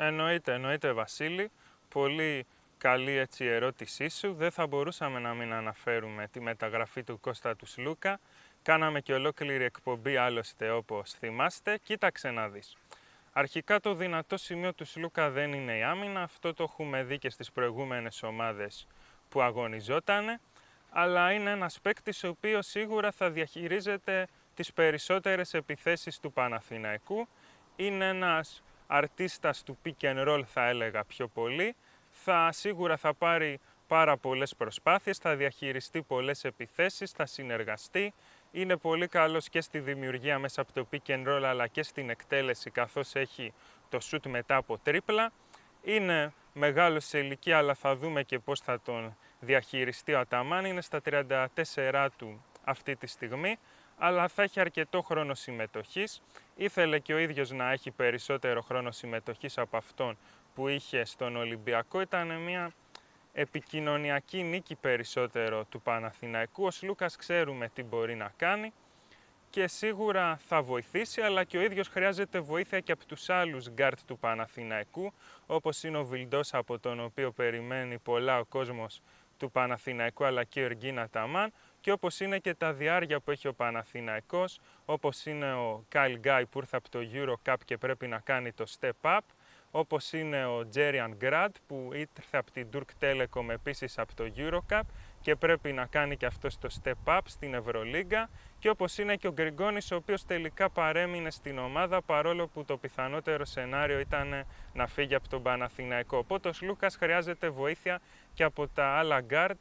Εννοείται, 0.00 0.52
εννοείται 0.52 0.92
Βασίλη. 0.92 1.50
Πολύ 1.88 2.46
καλή 2.78 3.12
έτσι 3.16 3.44
ερώτησή 3.44 4.08
σου. 4.08 4.34
Δεν 4.34 4.50
θα 4.50 4.66
μπορούσαμε 4.66 5.18
να 5.18 5.34
μην 5.34 5.52
αναφέρουμε 5.52 6.28
τη 6.32 6.40
μεταγραφή 6.40 7.02
του 7.02 7.20
Κώστα 7.20 7.56
του 7.56 7.66
Σλούκα. 7.66 8.20
Κάναμε 8.62 9.00
και 9.00 9.14
ολόκληρη 9.14 9.64
εκπομπή 9.64 10.16
άλλωστε 10.16 10.70
όπως 10.70 11.12
θυμάστε. 11.12 11.78
Κοίταξε 11.78 12.30
να 12.30 12.48
δεις. 12.48 12.76
Αρχικά 13.32 13.80
το 13.80 13.94
δυνατό 13.94 14.36
σημείο 14.36 14.74
του 14.74 14.84
Σλούκα 14.84 15.30
δεν 15.30 15.52
είναι 15.52 15.76
η 15.76 15.82
άμυνα. 15.82 16.22
Αυτό 16.22 16.54
το 16.54 16.62
έχουμε 16.62 17.02
δει 17.02 17.18
και 17.18 17.30
στις 17.30 17.52
προηγούμενες 17.52 18.22
ομάδες 18.22 18.86
που 19.28 19.42
αγωνιζότανε. 19.42 20.40
Αλλά 20.90 21.32
είναι 21.32 21.50
ένας 21.50 21.80
παίκτης 21.80 22.24
ο 22.24 22.28
οποίος 22.28 22.66
σίγουρα 22.66 23.10
θα 23.12 23.30
διαχειρίζεται 23.30 24.26
τις 24.54 24.72
περισσότερες 24.72 25.54
επιθέσεις 25.54 26.18
του 26.18 26.32
Παναθηναϊκού. 26.32 27.28
Είναι 27.76 28.08
ένας 28.08 28.62
αρτίστας 28.90 29.62
του 29.62 29.78
pick 29.84 30.04
and 30.04 30.28
roll 30.28 30.42
θα 30.46 30.68
έλεγα 30.68 31.04
πιο 31.04 31.28
πολύ. 31.28 31.74
Θα 32.10 32.52
σίγουρα 32.52 32.96
θα 32.96 33.14
πάρει 33.14 33.60
πάρα 33.86 34.16
πολλές 34.16 34.54
προσπάθειες, 34.56 35.18
θα 35.18 35.36
διαχειριστεί 35.36 36.02
πολλές 36.02 36.44
επιθέσεις, 36.44 37.10
θα 37.10 37.26
συνεργαστεί. 37.26 38.14
Είναι 38.50 38.76
πολύ 38.76 39.06
καλός 39.06 39.48
και 39.48 39.60
στη 39.60 39.78
δημιουργία 39.78 40.38
μέσα 40.38 40.60
από 40.60 40.72
το 40.72 40.86
pick 40.92 41.10
and 41.10 41.28
roll 41.28 41.42
αλλά 41.44 41.66
και 41.66 41.82
στην 41.82 42.10
εκτέλεση 42.10 42.70
καθώς 42.70 43.14
έχει 43.14 43.52
το 43.88 43.98
shoot 44.10 44.28
μετά 44.28 44.56
από 44.56 44.78
τρίπλα. 44.78 45.32
Είναι 45.82 46.32
μεγάλος 46.52 47.04
σε 47.04 47.18
ηλικία 47.18 47.58
αλλά 47.58 47.74
θα 47.74 47.96
δούμε 47.96 48.22
και 48.22 48.38
πώς 48.38 48.60
θα 48.60 48.80
τον 48.80 49.16
διαχειριστεί 49.40 50.12
ο 50.14 50.18
Αταμάν. 50.18 50.64
Είναι 50.64 50.80
στα 50.80 51.00
34 51.04 52.06
του 52.16 52.44
αυτή 52.64 52.96
τη 52.96 53.06
στιγμή 53.06 53.58
αλλά 53.98 54.28
θα 54.28 54.42
έχει 54.42 54.60
αρκετό 54.60 55.02
χρόνο 55.02 55.34
συμμετοχής. 55.34 56.22
Ήθελε 56.56 56.98
και 56.98 57.14
ο 57.14 57.18
ίδιος 57.18 57.50
να 57.50 57.72
έχει 57.72 57.90
περισσότερο 57.90 58.62
χρόνο 58.62 58.90
συμμετοχής 58.90 59.58
από 59.58 59.76
αυτόν 59.76 60.18
που 60.54 60.68
είχε 60.68 61.04
στον 61.04 61.36
Ολυμπιακό. 61.36 62.00
Ήταν 62.00 62.40
μια 62.40 62.72
επικοινωνιακή 63.32 64.42
νίκη 64.42 64.74
περισσότερο 64.74 65.64
του 65.64 65.80
Παναθηναϊκού. 65.80 66.64
Ο 66.64 66.68
Λούκας 66.82 67.16
ξέρουμε 67.16 67.68
τι 67.74 67.82
μπορεί 67.82 68.14
να 68.14 68.32
κάνει 68.36 68.72
και 69.50 69.66
σίγουρα 69.66 70.38
θα 70.48 70.62
βοηθήσει, 70.62 71.20
αλλά 71.20 71.44
και 71.44 71.58
ο 71.58 71.62
ίδιος 71.62 71.88
χρειάζεται 71.88 72.40
βοήθεια 72.40 72.80
και 72.80 72.92
από 72.92 73.04
τους 73.06 73.28
άλλους 73.28 73.70
γκαρντ 73.70 73.98
του 74.06 74.18
Παναθηναϊκού, 74.18 75.12
όπως 75.46 75.82
είναι 75.82 75.98
ο 75.98 76.04
Βιλντόσα 76.04 76.54
από 76.54 76.78
τον 76.78 77.00
οποίο 77.00 77.30
περιμένει 77.30 77.98
πολλά 77.98 78.38
ο 78.38 78.44
κόσμος 78.44 79.02
του 79.38 79.50
Παναθηναϊκού, 79.50 80.24
αλλά 80.24 80.44
και 80.44 80.60
ο 80.60 80.64
Εργκίν 80.64 81.08
Αταμάν, 81.08 81.52
και 81.88 81.94
όπως 81.94 82.20
είναι 82.20 82.38
και 82.38 82.54
τα 82.54 82.72
δυάρια 82.72 83.20
που 83.20 83.30
έχει 83.30 83.48
ο 83.48 83.54
Παναθηναϊκός, 83.54 84.60
όπως 84.84 85.26
είναι 85.26 85.52
ο 85.52 85.84
Kyle 85.92 86.16
Guy 86.24 86.42
που 86.50 86.58
ήρθε 86.58 86.76
από 86.76 86.88
το 86.88 86.98
Eurocup 87.12 87.56
και 87.64 87.76
πρέπει 87.76 88.06
να 88.06 88.18
κάνει 88.18 88.52
το 88.52 88.64
step 88.80 88.90
up, 89.00 89.18
όπως 89.70 90.12
είναι 90.12 90.46
ο 90.46 90.68
Jerian 90.74 91.10
Grant 91.22 91.48
που 91.66 91.90
ήρθε 91.92 92.38
από 92.38 92.50
την 92.50 92.68
Turk 92.72 93.04
Telekom 93.04 93.48
επίσης 93.48 93.98
από 93.98 94.14
το 94.14 94.24
Eurocup 94.36 94.80
και 95.20 95.36
πρέπει 95.36 95.72
να 95.72 95.86
κάνει 95.86 96.16
και 96.16 96.26
αυτό 96.26 96.48
το 96.60 96.68
step 96.82 97.12
up 97.14 97.20
στην 97.24 97.54
Ευρωλίγκα 97.54 98.30
και 98.58 98.68
όπως 98.68 98.98
είναι 98.98 99.16
και 99.16 99.28
ο 99.28 99.32
Γκριγκόνης 99.32 99.90
ο 99.90 99.96
οποίος 99.96 100.24
τελικά 100.24 100.70
παρέμεινε 100.70 101.30
στην 101.30 101.58
ομάδα 101.58 102.02
παρόλο 102.02 102.48
που 102.48 102.64
το 102.64 102.76
πιθανότερο 102.76 103.44
σενάριο 103.44 103.98
ήταν 103.98 104.46
να 104.72 104.86
φύγει 104.86 105.14
από 105.14 105.28
τον 105.28 105.42
Παναθηναϊκό. 105.42 106.18
Οπότε 106.18 106.48
ο 106.48 106.52
Σλούκας 106.52 106.96
χρειάζεται 106.96 107.48
βοήθεια 107.48 108.00
και 108.34 108.44
από 108.44 108.68
τα 108.68 108.86
άλλα 108.86 109.24
guard 109.30 109.58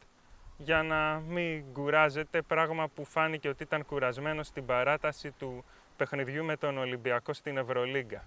για 0.57 0.83
να 0.83 1.19
μην 1.19 1.73
κουράζεται, 1.73 2.41
πράγμα 2.41 2.87
που 2.87 3.05
φάνηκε 3.05 3.49
ότι 3.49 3.63
ήταν 3.63 3.85
κουρασμένο 3.85 4.43
στην 4.43 4.65
παράταση 4.65 5.31
του 5.31 5.63
παιχνιδιού 5.97 6.43
με 6.43 6.57
τον 6.57 6.77
Ολυμπιακό 6.77 7.33
στην 7.33 7.57
Ευρωλίγκα. 7.57 8.23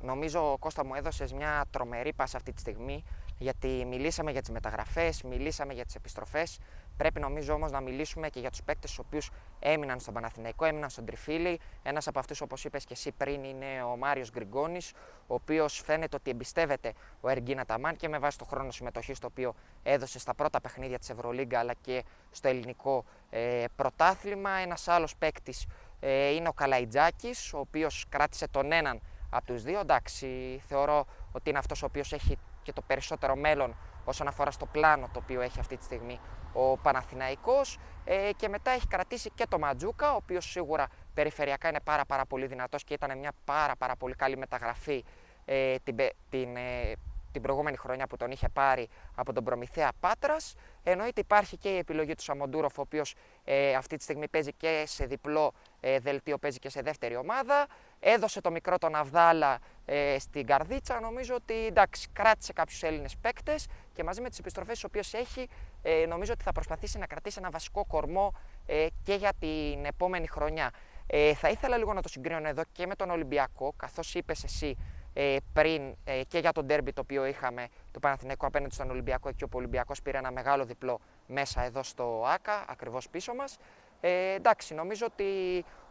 Νομίζω, 0.00 0.56
Κώστα 0.58 0.84
μου 0.84 0.94
έδωσες 0.94 1.32
μια 1.32 1.64
τρομερή 1.70 2.12
πάσα 2.12 2.36
αυτή 2.36 2.52
τη 2.52 2.60
στιγμή, 2.60 3.04
γιατί 3.38 3.84
μιλήσαμε 3.88 4.30
για 4.30 4.40
τις 4.40 4.50
μεταγραφές, 4.50 5.22
μιλήσαμε 5.22 5.72
για 5.72 5.84
τις 5.84 5.94
επιστροφές. 5.94 6.58
Πρέπει 6.96 7.20
νομίζω 7.20 7.54
όμως 7.54 7.70
να 7.70 7.80
μιλήσουμε 7.80 8.28
και 8.28 8.40
για 8.40 8.50
τους 8.50 8.62
παίκτες 8.62 8.90
τους 8.90 8.98
οποίους 8.98 9.30
έμειναν 9.58 10.00
στον 10.00 10.14
Παναθηναϊκό, 10.14 10.64
έμειναν 10.64 10.90
στον 10.90 11.04
Τριφύλι. 11.04 11.60
Ένας 11.82 12.06
από 12.06 12.18
αυτούς, 12.18 12.40
όπως 12.40 12.64
είπες 12.64 12.84
και 12.84 12.92
εσύ 12.92 13.12
πριν, 13.12 13.44
είναι 13.44 13.82
ο 13.82 13.96
Μάριος 13.96 14.30
Γκριγκόνης, 14.30 14.92
ο 15.26 15.34
οποίος 15.34 15.80
φαίνεται 15.84 16.16
ότι 16.16 16.30
εμπιστεύεται 16.30 16.92
ο 17.20 17.28
Εργίνα 17.28 17.64
Ταμάν 17.64 17.96
και 17.96 18.08
με 18.08 18.18
βάση 18.18 18.38
το 18.38 18.44
χρόνο 18.44 18.70
συμμετοχή 18.70 19.12
το 19.12 19.26
οποίο 19.26 19.54
έδωσε 19.82 20.18
στα 20.18 20.34
πρώτα 20.34 20.60
παιχνίδια 20.60 20.98
της 20.98 21.10
Ευρωλίγκα 21.10 21.58
αλλά 21.58 21.74
και 21.80 22.04
στο 22.30 22.48
ελληνικό 22.48 23.04
ε, 23.30 23.64
πρωτάθλημα. 23.76 24.50
Ένας 24.50 24.88
άλλος 24.88 25.16
παίκτης 25.16 25.66
ε, 26.00 26.34
είναι 26.34 26.48
ο 26.48 26.52
Καλαϊτζάκης, 26.52 27.52
ο 27.52 27.58
οποίος 27.58 28.04
κράτησε 28.08 28.48
τον 28.48 28.72
έναν 28.72 29.00
από 29.30 29.46
τους 29.46 29.62
δύο. 29.62 29.80
Εντάξει, 29.80 30.62
θεωρώ 30.66 31.06
ότι 31.32 31.50
είναι 31.50 31.58
αυτός 31.58 31.82
ο 31.82 31.86
οποίος 31.86 32.12
έχει 32.12 32.38
και 32.62 32.72
το 32.72 32.82
περισσότερο 32.82 33.36
μέλλον 33.36 33.74
όσον 34.04 34.26
αφορά 34.26 34.50
στο 34.50 34.66
πλάνο 34.66 35.08
το 35.12 35.20
οποίο 35.22 35.40
έχει 35.40 35.60
αυτή 35.60 35.76
τη 35.76 35.84
στιγμή 35.84 36.20
ο 36.52 36.76
Παναθηναϊκός 36.76 37.78
ε, 38.04 38.30
και 38.36 38.48
μετά 38.48 38.70
έχει 38.70 38.86
κρατήσει 38.86 39.30
και 39.34 39.46
το 39.48 39.58
Ματζούκα, 39.58 40.12
ο 40.12 40.16
οποίος 40.16 40.50
σίγουρα 40.50 40.86
περιφερειακά 41.14 41.68
είναι 41.68 41.80
πάρα, 41.84 42.04
πάρα 42.04 42.26
πολύ 42.26 42.46
δυνατός 42.46 42.84
και 42.84 42.94
ήταν 42.94 43.18
μια 43.18 43.32
πάρα, 43.44 43.76
πάρα 43.76 43.96
πολύ 43.96 44.14
καλή 44.14 44.36
μεταγραφή 44.36 45.04
ε, 45.44 45.76
την, 45.82 45.96
την, 46.30 46.56
ε, 46.56 46.92
την 47.32 47.42
προηγούμενη 47.42 47.76
χρονιά 47.76 48.06
που 48.06 48.16
τον 48.16 48.30
είχε 48.30 48.48
πάρει 48.48 48.88
από 49.14 49.32
τον 49.32 49.44
Προμηθέα 49.44 49.90
Πάτρας. 50.00 50.54
Εννοείται 50.82 51.20
υπάρχει 51.20 51.56
και 51.56 51.68
η 51.68 51.76
επιλογή 51.78 52.14
του 52.14 52.22
Σαμοντούροφ, 52.22 52.78
ο 52.78 52.80
οποίος 52.80 53.14
ε, 53.44 53.74
αυτή 53.74 53.96
τη 53.96 54.02
στιγμή 54.02 54.28
παίζει 54.28 54.52
και 54.52 54.84
σε 54.86 55.06
διπλό 55.06 55.52
ε, 55.86 55.98
δελτίο, 55.98 56.38
παίζει 56.38 56.58
και 56.58 56.68
σε 56.68 56.80
δεύτερη 56.80 57.16
ομάδα. 57.16 57.66
Έδωσε 58.00 58.40
το 58.40 58.50
μικρό 58.50 58.78
τον 58.78 58.94
Αβδάλα 58.94 59.58
ε, 59.84 60.16
στην 60.18 60.46
καρδίτσα. 60.46 61.00
Νομίζω 61.00 61.34
ότι 61.34 61.66
εντάξει, 61.66 62.08
κράτησε 62.12 62.52
κάποιους 62.52 62.82
Έλληνες 62.82 63.16
παίκτες 63.16 63.66
και 63.92 64.04
μαζί 64.04 64.20
με 64.20 64.28
τις 64.28 64.38
επιστροφές 64.38 64.74
τις 64.74 64.84
οποίες 64.84 65.14
έχει, 65.14 65.48
ε, 65.82 66.06
νομίζω 66.06 66.32
ότι 66.32 66.42
θα 66.42 66.52
προσπαθήσει 66.52 66.98
να 66.98 67.06
κρατήσει 67.06 67.38
ένα 67.40 67.50
βασικό 67.50 67.84
κορμό 67.84 68.34
ε, 68.66 68.86
και 69.02 69.14
για 69.14 69.32
την 69.38 69.84
επόμενη 69.84 70.26
χρονιά. 70.26 70.70
Ε, 71.06 71.34
θα 71.34 71.48
ήθελα 71.48 71.76
λίγο 71.76 71.92
να 71.92 72.02
το 72.02 72.08
συγκρίνω 72.08 72.48
εδώ 72.48 72.62
και 72.72 72.86
με 72.86 72.94
τον 72.94 73.10
Ολυμπιακό, 73.10 73.72
καθώς 73.76 74.14
είπες 74.14 74.44
εσύ 74.44 74.76
ε, 75.12 75.36
πριν 75.52 75.94
ε, 76.04 76.22
και 76.28 76.38
για 76.38 76.52
τον 76.52 76.64
ντέρμπι 76.66 76.92
το 76.92 77.00
οποίο 77.00 77.26
είχαμε 77.26 77.68
το 77.90 77.98
Παναθηναϊκό 77.98 78.46
απέναντι 78.46 78.74
στον 78.74 78.90
Ολυμπιακό 78.90 79.28
εκεί 79.28 79.44
όπου 79.44 79.56
ο 79.56 79.60
Ολυμπιακός 79.60 80.02
πήρε 80.02 80.18
ένα 80.18 80.32
μεγάλο 80.32 80.64
διπλό 80.64 81.00
μέσα 81.26 81.62
εδώ 81.62 81.82
στο 81.82 82.24
ΆΚΑ, 82.26 82.64
ακριβώς 82.68 83.08
πίσω 83.08 83.34
μας. 83.34 83.58
Ε, 84.06 84.34
εντάξει, 84.34 84.74
νομίζω 84.74 85.06
ότι 85.06 85.24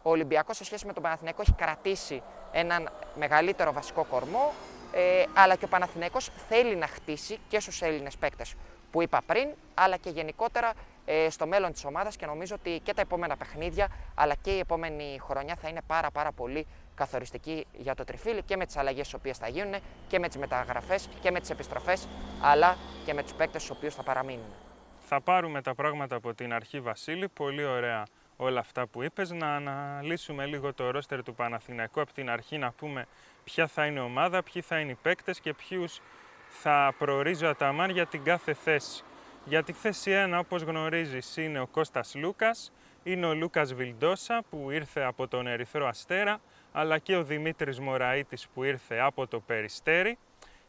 ο 0.02 0.10
Ολυμπιακός 0.10 0.56
σε 0.56 0.64
σχέση 0.64 0.86
με 0.86 0.92
τον 0.92 1.02
Παναθηναϊκό 1.02 1.42
έχει 1.42 1.52
κρατήσει 1.52 2.22
έναν 2.52 2.90
μεγαλύτερο 3.18 3.72
βασικό 3.72 4.04
κορμό 4.04 4.52
ε, 4.92 5.24
αλλά 5.34 5.54
και 5.54 5.64
ο 5.64 5.68
Παναθηναϊκός 5.68 6.30
θέλει 6.48 6.76
να 6.76 6.86
χτίσει 6.86 7.38
και 7.48 7.60
στους 7.60 7.82
Έλληνες 7.82 8.16
παίκτες 8.16 8.54
που 8.90 9.02
είπα 9.02 9.20
πριν, 9.26 9.48
αλλά 9.74 9.96
και 9.96 10.10
γενικότερα 10.10 10.72
ε, 11.04 11.30
στο 11.30 11.46
μέλλον 11.46 11.72
της 11.72 11.84
ομάδας 11.84 12.16
και 12.16 12.26
νομίζω 12.26 12.54
ότι 12.54 12.80
και 12.82 12.94
τα 12.94 13.00
επόμενα 13.00 13.36
παιχνίδια 13.36 13.88
αλλά 14.14 14.34
και 14.34 14.50
η 14.50 14.58
επόμενη 14.58 15.18
χρονιά 15.20 15.56
θα 15.62 15.68
είναι 15.68 15.80
πάρα 15.86 16.10
πάρα 16.10 16.32
πολύ 16.32 16.66
καθοριστική 16.94 17.66
για 17.72 17.94
το 17.94 18.04
τριφύλι 18.04 18.42
και 18.42 18.56
με 18.56 18.66
τις 18.66 18.76
αλλαγές 18.76 19.10
οι 19.10 19.14
οποίες 19.14 19.38
θα 19.38 19.48
γίνουν 19.48 19.74
και 20.08 20.18
με 20.18 20.28
τις 20.28 20.36
μεταγραφές 20.36 21.08
και 21.20 21.30
με 21.30 21.40
τις 21.40 21.50
επιστροφές 21.50 22.08
αλλά 22.42 22.76
και 23.04 23.14
με 23.14 23.22
τους 23.22 23.32
παίκτες 23.32 23.62
στους 23.62 23.76
οποίους 23.76 23.94
θα 23.94 24.02
παραμείνουν. 24.02 24.63
Θα 25.06 25.20
πάρουμε 25.20 25.62
τα 25.62 25.74
πράγματα 25.74 26.16
από 26.16 26.34
την 26.34 26.52
αρχή 26.52 26.80
Βασίλη, 26.80 27.28
πολύ 27.28 27.64
ωραία 27.64 28.04
όλα 28.36 28.60
αυτά 28.60 28.86
που 28.86 29.02
είπες, 29.02 29.30
να 29.30 29.54
αναλύσουμε 29.54 30.46
λίγο 30.46 30.74
το 30.74 30.90
ρόστερ 30.90 31.22
του 31.22 31.34
Παναθηναϊκού 31.34 32.00
από 32.00 32.12
την 32.12 32.30
αρχή 32.30 32.58
να 32.58 32.70
πούμε 32.70 33.06
ποια 33.44 33.66
θα 33.66 33.86
είναι 33.86 34.00
η 34.00 34.02
ομάδα, 34.02 34.42
ποιοι 34.42 34.62
θα 34.62 34.78
είναι 34.78 34.90
οι 34.90 34.98
παίκτες 35.02 35.40
και 35.40 35.54
ποιους 35.54 36.00
θα 36.48 36.94
προορίζει 36.98 37.44
ο 37.44 37.48
Αταμάν 37.48 37.90
για 37.90 38.06
την 38.06 38.22
κάθε 38.22 38.54
θέση. 38.54 39.04
Για 39.44 39.62
τη 39.62 39.72
θέση 39.72 40.10
1, 40.14 40.38
όπως 40.38 40.62
γνωρίζεις, 40.62 41.36
είναι 41.36 41.60
ο 41.60 41.66
Κώστας 41.66 42.14
Λούκας, 42.14 42.72
είναι 43.02 43.26
ο 43.26 43.34
Λούκας 43.34 43.74
Βιλντόσα 43.74 44.42
που 44.50 44.70
ήρθε 44.70 45.02
από 45.02 45.28
τον 45.28 45.46
Ερυθρό 45.46 45.86
Αστέρα, 45.86 46.40
αλλά 46.72 46.98
και 46.98 47.16
ο 47.16 47.24
Δημήτρης 47.24 47.80
Μωραΐτης 47.80 48.48
που 48.54 48.64
ήρθε 48.64 48.98
από 48.98 49.26
το 49.26 49.40
Περιστέρι. 49.40 50.18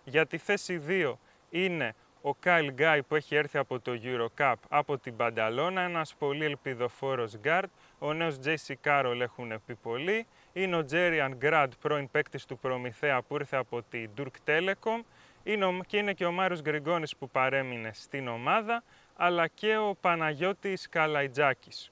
Για 0.03 0.25
τη 0.25 0.37
θέση 0.37 0.81
2 0.87 1.19
είναι 1.49 1.95
ο 2.27 2.33
Κάιλ 2.39 2.71
Γκάι 2.71 3.03
που 3.03 3.15
έχει 3.15 3.35
έρθει 3.35 3.57
από 3.57 3.79
το 3.79 3.99
Eurocup 4.03 4.53
από 4.69 4.97
την 4.97 5.15
Μπανταλόνα, 5.15 5.81
ένας 5.81 6.15
πολύ 6.15 6.45
ελπιδοφόρος 6.45 7.37
γκαρντ. 7.37 7.69
Ο 7.99 8.13
νέος 8.13 8.37
JC 8.45 8.73
Κάρολ 8.81 9.21
έχουν 9.21 9.61
πει 9.65 9.75
πολλοί. 9.75 10.25
Είναι 10.53 10.75
ο 10.75 10.85
Τζέριαν 10.85 11.35
Γκραντ, 11.35 11.73
πρώην 11.81 12.11
παίκτης 12.11 12.45
του 12.45 12.57
Προμηθέα 12.57 13.21
που 13.21 13.35
ήρθε 13.35 13.57
από 13.57 13.81
την 13.89 14.09
Turk 14.17 14.49
Telekom. 14.49 15.01
Είναι 15.43 15.79
και 15.87 15.97
είναι 15.97 16.13
και 16.13 16.25
ο 16.25 16.31
Μάριος 16.31 16.61
Γκριγκόνης 16.61 17.15
που 17.15 17.29
παρέμεινε 17.29 17.91
στην 17.93 18.27
ομάδα, 18.27 18.83
αλλά 19.15 19.47
και 19.47 19.77
ο 19.77 19.95
Παναγιώτης 20.01 20.89
Καλαϊτζάκης. 20.89 21.91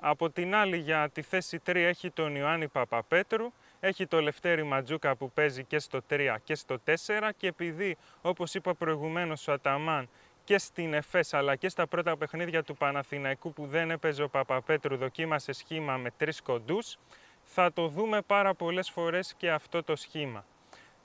Από 0.00 0.30
την 0.30 0.54
άλλη 0.54 0.76
για 0.76 1.08
τη 1.08 1.22
θέση 1.22 1.60
3 1.66 1.74
έχει 1.74 2.10
τον 2.10 2.36
Ιωάννη 2.36 2.68
Παπαπέτρου, 2.68 3.52
έχει 3.80 4.06
το 4.06 4.20
Λευτέρη 4.20 4.62
Ματζούκα 4.62 5.16
που 5.16 5.30
παίζει 5.30 5.64
και 5.64 5.78
στο 5.78 6.00
3 6.10 6.36
και 6.44 6.54
στο 6.54 6.76
4 6.86 7.30
και 7.36 7.46
επειδή 7.46 7.96
όπως 8.22 8.54
είπα 8.54 8.74
προηγουμένως 8.74 9.48
ο 9.48 9.52
Αταμάν 9.52 10.08
και 10.44 10.58
στην 10.58 10.94
ΕΦΕΣ 10.94 11.34
αλλά 11.34 11.56
και 11.56 11.68
στα 11.68 11.86
πρώτα 11.86 12.16
παιχνίδια 12.16 12.62
του 12.62 12.76
Παναθηναϊκού 12.76 13.52
που 13.52 13.66
δεν 13.66 13.90
έπαιζε 13.90 14.22
ο 14.22 14.28
Παπαπέτρου 14.28 14.96
δοκίμασε 14.96 15.52
σχήμα 15.52 15.96
με 15.96 16.10
τρεις 16.16 16.42
κοντούς 16.42 16.98
θα 17.42 17.72
το 17.72 17.88
δούμε 17.88 18.22
πάρα 18.22 18.54
πολλές 18.54 18.90
φορές 18.90 19.34
και 19.36 19.50
αυτό 19.50 19.82
το 19.82 19.96
σχήμα. 19.96 20.44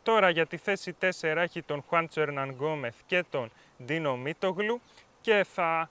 Τώρα 0.04 0.30
για 0.30 0.46
τη 0.46 0.58
θέση 0.58 0.96
4 1.02 1.08
έχει 1.22 1.62
τον 1.62 1.84
Χουάντσο 1.88 2.22
Ερναν 2.22 2.50
Γκόμεθ 2.50 2.96
και 3.06 3.24
τον 3.30 3.52
Ντίνο 3.86 4.18
Μίτογλου 4.18 4.82
και 5.22 5.46
θα 5.54 5.90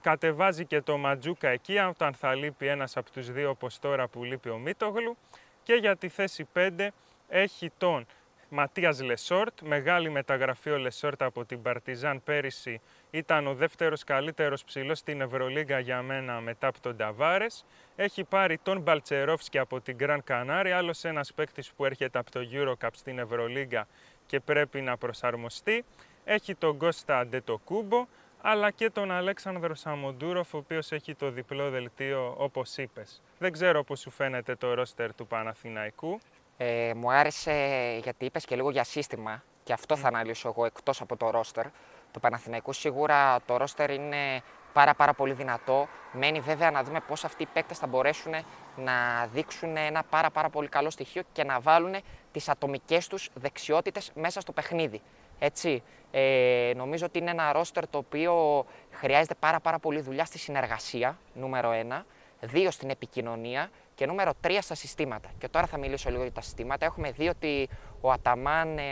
κατεβάζει 0.00 0.64
και 0.66 0.80
το 0.80 0.96
Ματζούκα 0.96 1.48
εκεί 1.48 1.78
όταν 1.78 2.14
θα 2.14 2.34
λείπει 2.34 2.66
ένας 2.66 2.96
από 2.96 3.10
τους 3.10 3.30
δύο 3.30 3.50
όπως 3.50 3.78
τώρα 3.78 4.08
που 4.08 4.24
λείπει 4.24 4.48
ο 4.48 4.58
Μίτογλου 4.58 5.16
και 5.64 5.74
για 5.74 5.96
τη 5.96 6.08
θέση 6.08 6.48
5 6.54 6.88
έχει 7.28 7.70
τον 7.78 8.06
Ματίας 8.48 9.02
Λεσόρτ, 9.02 9.60
μεγάλη 9.60 10.10
μεταγραφή 10.10 10.70
ο 10.70 10.78
Λεσόρτ 10.78 11.22
από 11.22 11.44
την 11.44 11.62
Παρτιζάν 11.62 12.22
πέρυσι 12.24 12.80
ήταν 13.10 13.46
ο 13.46 13.54
δεύτερος 13.54 14.04
καλύτερος 14.04 14.64
ψηλός 14.64 14.98
στην 14.98 15.20
Ευρωλίγκα 15.20 15.78
για 15.78 16.02
μένα 16.02 16.40
μετά 16.40 16.66
από 16.66 16.80
τον 16.80 16.96
Ταβάρες. 16.96 17.64
Έχει 17.96 18.24
πάρει 18.24 18.58
τον 18.62 18.80
Μπαλτσερόφσκι 18.80 19.58
από 19.58 19.80
την 19.80 19.96
Γκραν 19.96 20.24
Κανάρι, 20.24 20.72
άλλος 20.72 21.04
ένας 21.04 21.32
παίκτης 21.32 21.72
που 21.72 21.84
έρχεται 21.84 22.18
από 22.18 22.30
το 22.30 22.40
Eurocup 22.52 22.88
στην 22.92 23.18
Ευρωλίγκα 23.18 23.86
και 24.26 24.40
πρέπει 24.40 24.80
να 24.80 24.96
προσαρμοστεί. 24.96 25.84
Έχει 26.24 26.54
τον 26.54 26.78
Κώστα 26.78 27.18
Αντετοκούμπο, 27.18 28.06
αλλά 28.46 28.70
και 28.70 28.90
τον 28.90 29.10
Αλέξανδρο 29.10 29.74
Σαμοντούροφ, 29.74 30.54
ο 30.54 30.58
οποίος 30.58 30.92
έχει 30.92 31.14
το 31.14 31.30
διπλό 31.30 31.70
δελτίο 31.70 32.34
όπως 32.38 32.76
είπες. 32.76 33.22
Δεν 33.38 33.52
ξέρω 33.52 33.84
πώς 33.84 34.00
σου 34.00 34.10
φαίνεται 34.10 34.54
το 34.54 34.74
ρόστερ 34.74 35.14
του 35.14 35.26
Παναθηναϊκού. 35.26 36.18
Ε, 36.56 36.92
μου 36.96 37.12
άρεσε 37.12 37.52
γιατί 38.02 38.24
είπες 38.24 38.44
και 38.44 38.56
λίγο 38.56 38.70
για 38.70 38.84
σύστημα 38.84 39.42
και 39.62 39.72
αυτό 39.72 39.96
θα 39.96 40.08
αναλύσω 40.08 40.48
εγώ 40.48 40.64
εκτός 40.64 41.00
από 41.00 41.16
το 41.16 41.30
ρόστερ 41.30 41.66
του 42.12 42.20
Παναθηναϊκού. 42.20 42.72
Σίγουρα 42.72 43.40
το 43.46 43.56
ρόστερ 43.56 43.90
είναι 43.90 44.42
πάρα 44.72 44.94
πάρα 44.94 45.14
πολύ 45.14 45.32
δυνατό. 45.32 45.88
Μένει 46.12 46.40
βέβαια 46.40 46.70
να 46.70 46.82
δούμε 46.82 47.00
πώς 47.00 47.24
αυτοί 47.24 47.42
οι 47.42 47.48
παίκτες 47.52 47.78
θα 47.78 47.86
μπορέσουν 47.86 48.32
να 48.76 49.26
δείξουν 49.32 49.76
ένα 49.76 50.02
πάρα 50.10 50.30
πάρα 50.30 50.48
πολύ 50.48 50.68
καλό 50.68 50.90
στοιχείο 50.90 51.22
και 51.32 51.44
να 51.44 51.60
βάλουν 51.60 51.94
τις 52.32 52.48
ατομικές 52.48 53.06
τους 53.06 53.30
δεξιότητες 53.34 54.12
μέσα 54.14 54.40
στο 54.40 54.52
παιχνίδι. 54.52 55.00
Έτσι, 55.38 55.82
ε, 56.10 56.72
νομίζω 56.76 57.06
ότι 57.06 57.18
είναι 57.18 57.30
ένα 57.30 57.52
ρόστερ 57.52 57.88
το 57.88 57.98
οποίο 57.98 58.64
χρειάζεται 58.90 59.34
πάρα 59.34 59.60
πάρα 59.60 59.78
πολύ 59.78 60.00
δουλειά 60.00 60.24
στη 60.24 60.38
συνεργασία, 60.38 61.18
νούμερο 61.34 61.70
ένα, 61.70 62.06
δύο 62.40 62.70
στην 62.70 62.90
επικοινωνία 62.90 63.70
και 63.94 64.06
νούμερο 64.06 64.32
τρία 64.40 64.62
στα 64.62 64.74
συστήματα. 64.74 65.30
Και 65.38 65.48
τώρα 65.48 65.66
θα 65.66 65.78
μιλήσω 65.78 66.10
λίγο 66.10 66.22
για 66.22 66.32
τα 66.32 66.40
συστήματα. 66.40 66.86
Έχουμε 66.86 67.10
δει 67.10 67.28
ότι 67.28 67.68
ο 68.00 68.10
Αταμάν 68.10 68.78
ε, 68.78 68.82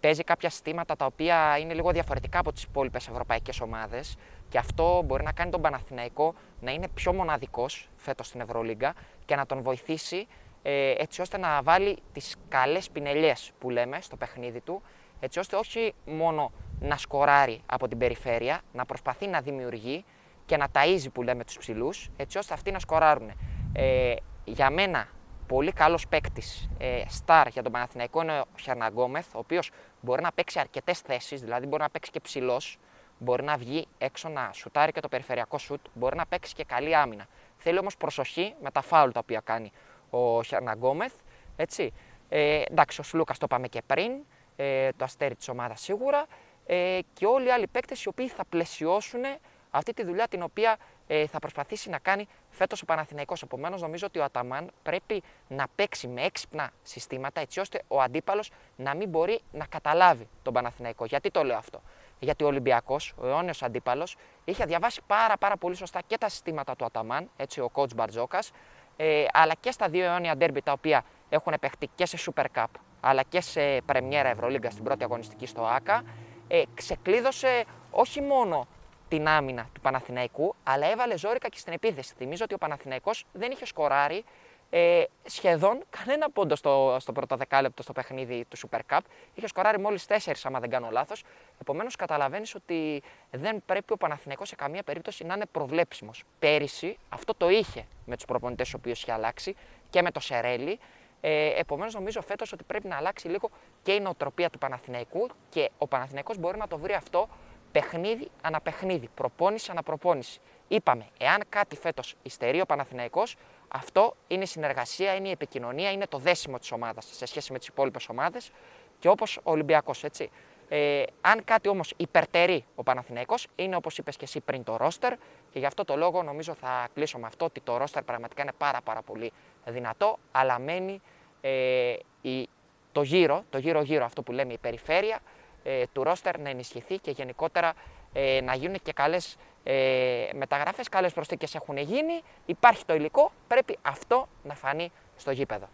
παίζει 0.00 0.22
κάποια 0.22 0.50
συστήματα 0.50 0.96
τα 0.96 1.04
οποία 1.06 1.58
είναι 1.58 1.74
λίγο 1.74 1.90
διαφορετικά 1.90 2.38
από 2.38 2.52
τις 2.52 2.62
υπόλοιπες 2.62 3.08
ευρωπαϊκές 3.08 3.60
ομάδες 3.60 4.16
και 4.48 4.58
αυτό 4.58 5.02
μπορεί 5.06 5.22
να 5.22 5.32
κάνει 5.32 5.50
τον 5.50 5.60
Παναθηναϊκό 5.60 6.34
να 6.60 6.70
είναι 6.70 6.88
πιο 6.88 7.12
μοναδικός 7.12 7.88
φέτος 7.96 8.26
στην 8.26 8.40
Ευρωλίγκα 8.40 8.94
και 9.24 9.36
να 9.36 9.46
τον 9.46 9.62
βοηθήσει 9.62 10.26
ε, 10.62 10.94
έτσι 10.98 11.20
ώστε 11.20 11.38
να 11.38 11.62
βάλει 11.62 11.98
τις 12.12 12.36
καλές 12.48 12.90
πινελιές 12.90 13.50
που 13.58 13.70
λέμε 13.70 14.00
στο 14.00 14.16
παιχνίδι 14.16 14.60
του 14.60 14.82
έτσι 15.20 15.38
ώστε 15.38 15.56
όχι 15.56 15.94
μόνο 16.06 16.52
να 16.80 16.96
σκοράρει 16.96 17.60
από 17.66 17.88
την 17.88 17.98
περιφέρεια, 17.98 18.60
να 18.72 18.84
προσπαθεί 18.84 19.26
να 19.26 19.40
δημιουργεί 19.40 20.04
και 20.46 20.56
να 20.56 20.66
ταΐζει 20.72 21.12
που 21.12 21.22
λέμε 21.22 21.44
τους 21.44 21.58
ψηλούς, 21.58 22.10
έτσι 22.16 22.38
ώστε 22.38 22.54
αυτοί 22.54 22.70
να 22.70 22.78
σκοράρουν. 22.78 23.30
Ε, 23.72 24.14
για 24.44 24.70
μένα, 24.70 25.08
πολύ 25.46 25.72
καλός 25.72 26.08
παίκτης, 26.08 26.68
ε, 26.78 27.02
star 27.26 27.46
για 27.50 27.62
τον 27.62 27.72
Παναθηναϊκό 27.72 28.22
είναι 28.22 28.38
ο 28.40 28.58
Χερναγκόμεθ, 28.60 29.34
ο 29.34 29.38
οποίος 29.38 29.70
μπορεί 30.00 30.22
να 30.22 30.32
παίξει 30.32 30.58
αρκετές 30.58 30.98
θέσεις, 31.00 31.40
δηλαδή 31.40 31.66
μπορεί 31.66 31.82
να 31.82 31.90
παίξει 31.90 32.10
και 32.10 32.20
ψηλός, 32.20 32.78
μπορεί 33.18 33.42
να 33.42 33.56
βγει 33.56 33.86
έξω 33.98 34.28
να 34.28 34.50
σουτάρει 34.52 34.92
και 34.92 35.00
το 35.00 35.08
περιφερειακό 35.08 35.58
σουτ, 35.58 35.80
μπορεί 35.94 36.16
να 36.16 36.26
παίξει 36.26 36.54
και 36.54 36.64
καλή 36.64 36.96
άμυνα. 36.96 37.26
Θέλει 37.56 37.78
όμως 37.78 37.96
προσοχή 37.96 38.54
με 38.62 38.70
τα 38.70 38.80
φάουλ 38.80 39.10
τα 39.10 39.20
οποία 39.22 39.40
κάνει 39.44 39.72
ο 40.10 40.42
Χερναγκόμεθ. 40.42 41.14
Έτσι. 41.56 41.92
Ε, 42.28 42.62
εντάξει, 42.70 43.00
ο 43.00 43.04
Σλούκας 43.04 43.38
το 43.38 43.46
είπαμε 43.48 43.68
και 43.68 43.82
πριν, 43.86 44.12
ε, 44.56 44.88
το 44.96 45.04
αστέρι 45.04 45.34
της 45.34 45.48
ομάδας 45.48 45.80
σίγουρα. 45.80 46.26
Ε, 46.66 46.98
και 47.12 47.26
όλοι 47.26 47.46
οι 47.46 47.50
άλλοι 47.50 47.66
παίκτες 47.66 48.02
οι 48.02 48.08
οποίοι 48.08 48.28
θα 48.28 48.44
πλαισιώσουν 48.44 49.22
αυτή 49.70 49.92
τη 49.92 50.04
δουλειά 50.04 50.28
την 50.28 50.42
οποία 50.42 50.76
ε, 51.06 51.26
θα 51.26 51.38
προσπαθήσει 51.38 51.90
να 51.90 51.98
κάνει 51.98 52.28
φέτος 52.50 52.82
ο 52.82 52.84
Παναθηναϊκός. 52.84 53.42
Επομένως, 53.42 53.82
νομίζω 53.82 54.06
ότι 54.06 54.18
ο 54.18 54.24
Αταμάν 54.24 54.70
πρέπει 54.82 55.22
να 55.48 55.66
παίξει 55.74 56.08
με 56.08 56.22
έξυπνα 56.22 56.70
συστήματα 56.82 57.40
έτσι 57.40 57.60
ώστε 57.60 57.82
ο 57.88 58.00
αντίπαλος 58.00 58.50
να 58.76 58.94
μην 58.94 59.08
μπορεί 59.08 59.40
να 59.52 59.66
καταλάβει 59.66 60.28
τον 60.42 60.52
Παναθηναϊκό. 60.52 61.04
Γιατί 61.04 61.30
το 61.30 61.44
λέω 61.44 61.56
αυτό; 61.56 61.82
Γιατί 62.18 62.44
ο 62.44 62.46
Ολυμπιακός, 62.46 63.14
ο 63.16 63.26
αιώνιος 63.26 63.62
αντίπαλος, 63.62 64.16
είχε 64.44 64.64
διαβάσει 64.64 65.00
πάρα, 65.06 65.36
πάρα 65.36 65.56
πολύ 65.56 65.74
σωστά 65.74 66.00
και 66.06 66.18
τα 66.18 66.28
συστήματα 66.28 66.76
του 66.76 66.84
Αταμάν, 66.84 67.30
έτσι 67.36 67.60
ο 67.60 67.70
coach 67.74 67.94
Μπαρτζόκας, 67.94 68.50
ε, 68.96 69.24
αλλά 69.32 69.54
και 69.60 69.70
στα 69.70 69.88
δύο 69.88 70.04
αιώνια 70.04 70.36
ντέρμπι 70.36 70.62
τα 70.62 70.72
οποία 70.72 71.04
έχουν 71.28 71.54
παιχτεί 71.60 71.90
και 71.94 72.06
σε 72.06 72.18
Super 72.26 72.44
Cup 72.54 72.66
αλλά 73.00 73.22
και 73.22 73.40
σε 73.40 73.80
Πρεμιέρα 73.80 74.28
Ευρωλίγκα 74.28 74.70
στην 74.70 74.84
πρώτη 74.84 75.04
αγωνιστική 75.04 75.46
στο 75.46 75.62
ΆΚΑ, 75.64 76.02
ε, 76.48 76.62
ξεκλείδωσε 76.74 77.64
όχι 77.90 78.20
μόνο 78.20 78.66
την 79.08 79.28
άμυνα 79.28 79.68
του 79.72 79.80
Παναθηναϊκού, 79.80 80.54
αλλά 80.64 80.90
έβαλε 80.90 81.16
ζόρικα 81.16 81.48
και 81.48 81.58
στην 81.58 81.72
επίθεση. 81.72 82.14
Θυμίζω 82.16 82.44
ότι 82.44 82.54
ο 82.54 82.58
Παναθηναϊκός 82.58 83.24
δεν 83.32 83.50
είχε 83.50 83.66
σκοράρει 83.66 84.24
ε, 84.70 85.04
σχεδόν 85.24 85.82
κανένα 85.90 86.30
πόντο 86.30 86.56
στο, 86.56 86.96
στο 87.00 87.12
πρώτο 87.12 87.36
δεκάλεπτο 87.36 87.82
στο 87.82 87.92
παιχνίδι 87.92 88.44
του 88.48 88.56
Super 88.56 88.78
Cup. 88.90 88.98
Είχε 89.34 89.48
σκοράρει 89.48 89.80
μόλις 89.80 90.06
τέσσερις, 90.06 90.46
άμα 90.46 90.60
δεν 90.60 90.70
κάνω 90.70 90.88
λάθος. 90.90 91.24
Επομένως, 91.60 91.96
καταλαβαίνεις 91.96 92.54
ότι 92.54 93.02
δεν 93.30 93.62
πρέπει 93.66 93.92
ο 93.92 93.96
Παναθηναϊκός 93.96 94.48
σε 94.48 94.54
καμία 94.54 94.82
περίπτωση 94.82 95.24
να 95.24 95.34
είναι 95.34 95.46
προβλέψιμος. 95.46 96.24
Πέρυσι 96.38 96.98
αυτό 97.08 97.34
το 97.34 97.48
είχε 97.48 97.86
με 98.04 98.16
τους 98.16 98.24
προπονητές, 98.24 98.74
ο 98.74 98.76
οποίος 98.76 99.02
είχε 99.02 99.12
αλλάξει 99.12 99.56
και 99.90 100.02
με 100.02 100.10
το 100.10 100.20
Σερέλι. 100.20 100.78
Ε, 101.20 101.60
Επομένως, 101.60 101.94
νομίζω 101.94 102.22
φέτος 102.22 102.52
ότι 102.52 102.64
πρέπει 102.64 102.88
να 102.88 102.96
αλλάξει 102.96 103.28
λίγο 103.28 103.50
και 103.82 103.92
η 103.92 104.00
νοοτροπία 104.00 104.50
του 104.50 104.58
Παναθηναϊκού 104.58 105.28
και 105.48 105.70
ο 105.78 105.86
Παναθηναϊκός 105.86 106.38
μπορεί 106.38 106.58
να 106.58 106.68
το 106.68 106.78
βρει 106.78 106.92
αυτό 106.92 107.28
παιχνίδι 107.72 108.28
ανά 108.42 108.60
παιχνίδι, 108.60 109.08
προπόνηση 109.14 109.70
ανά 109.70 109.82
προπόνηση. 109.82 110.40
Είπαμε, 110.68 111.06
εάν 111.18 111.42
κάτι 111.48 111.76
φέτος 111.76 112.14
υστερεί 112.22 112.60
ο 112.60 112.66
Παναθηναϊκός, 112.66 113.36
αυτό 113.68 114.16
είναι 114.28 114.42
η 114.42 114.46
συνεργασία, 114.46 115.14
είναι 115.14 115.28
η 115.28 115.30
επικοινωνία, 115.30 115.90
είναι 115.90 116.06
το 116.06 116.18
δέσιμο 116.18 116.58
της 116.58 116.72
ομάδας 116.72 117.08
σε 117.10 117.26
σχέση 117.26 117.52
με 117.52 117.58
τις 117.58 117.68
υπόλοιπες 117.68 118.08
ομάδες 118.08 118.50
και 118.98 119.08
όπως 119.08 119.36
ο 119.36 119.50
Ολυμπιακός, 119.50 120.04
έτσι. 120.04 120.30
Ε, 120.68 121.02
αν 121.20 121.44
κάτι 121.44 121.68
όμως 121.68 121.92
υπερτερεί 121.96 122.64
ο 122.74 122.82
Παναθηναϊκός, 122.82 123.46
είναι 123.56 123.76
όπως 123.76 123.98
είπες 123.98 124.16
και 124.16 124.24
εσύ 124.24 124.40
πριν 124.40 124.64
το 124.64 124.76
ρόστερ 124.76 125.12
και 125.50 125.58
γι' 125.58 125.66
αυτό 125.66 125.84
το 125.84 125.96
λόγο 125.96 126.22
νομίζω 126.22 126.54
θα 126.54 126.88
κλείσω 126.94 127.18
με 127.18 127.26
αυτό 127.26 127.44
ότι 127.44 127.60
το 127.60 127.76
ρόστερ 127.76 128.02
πραγματικά 128.02 128.42
είναι 128.42 128.52
πάρα, 128.58 128.80
πάρα 128.80 129.02
πολύ 129.02 129.32
δυνατό, 129.64 130.18
αλλά 130.32 130.58
μένει 130.58 131.00
ε, 131.40 131.94
η, 132.22 132.48
το 132.92 133.02
γύρο, 133.02 133.44
το 133.50 133.58
γύρω-γύρω 133.58 134.04
αυτό 134.04 134.22
που 134.22 134.32
λέμε 134.32 134.52
η 134.52 134.58
περιφέρεια 134.58 135.18
ε, 135.62 135.82
του 135.92 136.02
ρόστερ 136.02 136.38
να 136.38 136.48
ενισχυθεί 136.48 136.98
και 136.98 137.10
γενικότερα 137.10 137.72
ε, 138.12 138.40
να 138.40 138.54
γίνουν 138.54 138.76
και 138.82 138.92
καλές 138.92 139.36
ε, 139.64 140.28
μεταγραφές, 140.34 140.88
καλές 140.88 141.12
προσθήκες 141.12 141.54
έχουν 141.54 141.76
γίνει, 141.76 142.22
υπάρχει 142.46 142.84
το 142.84 142.94
υλικό, 142.94 143.32
πρέπει 143.48 143.78
αυτό 143.82 144.28
να 144.42 144.54
φανεί 144.54 144.92
στο 145.16 145.30
γήπεδο. 145.30 145.68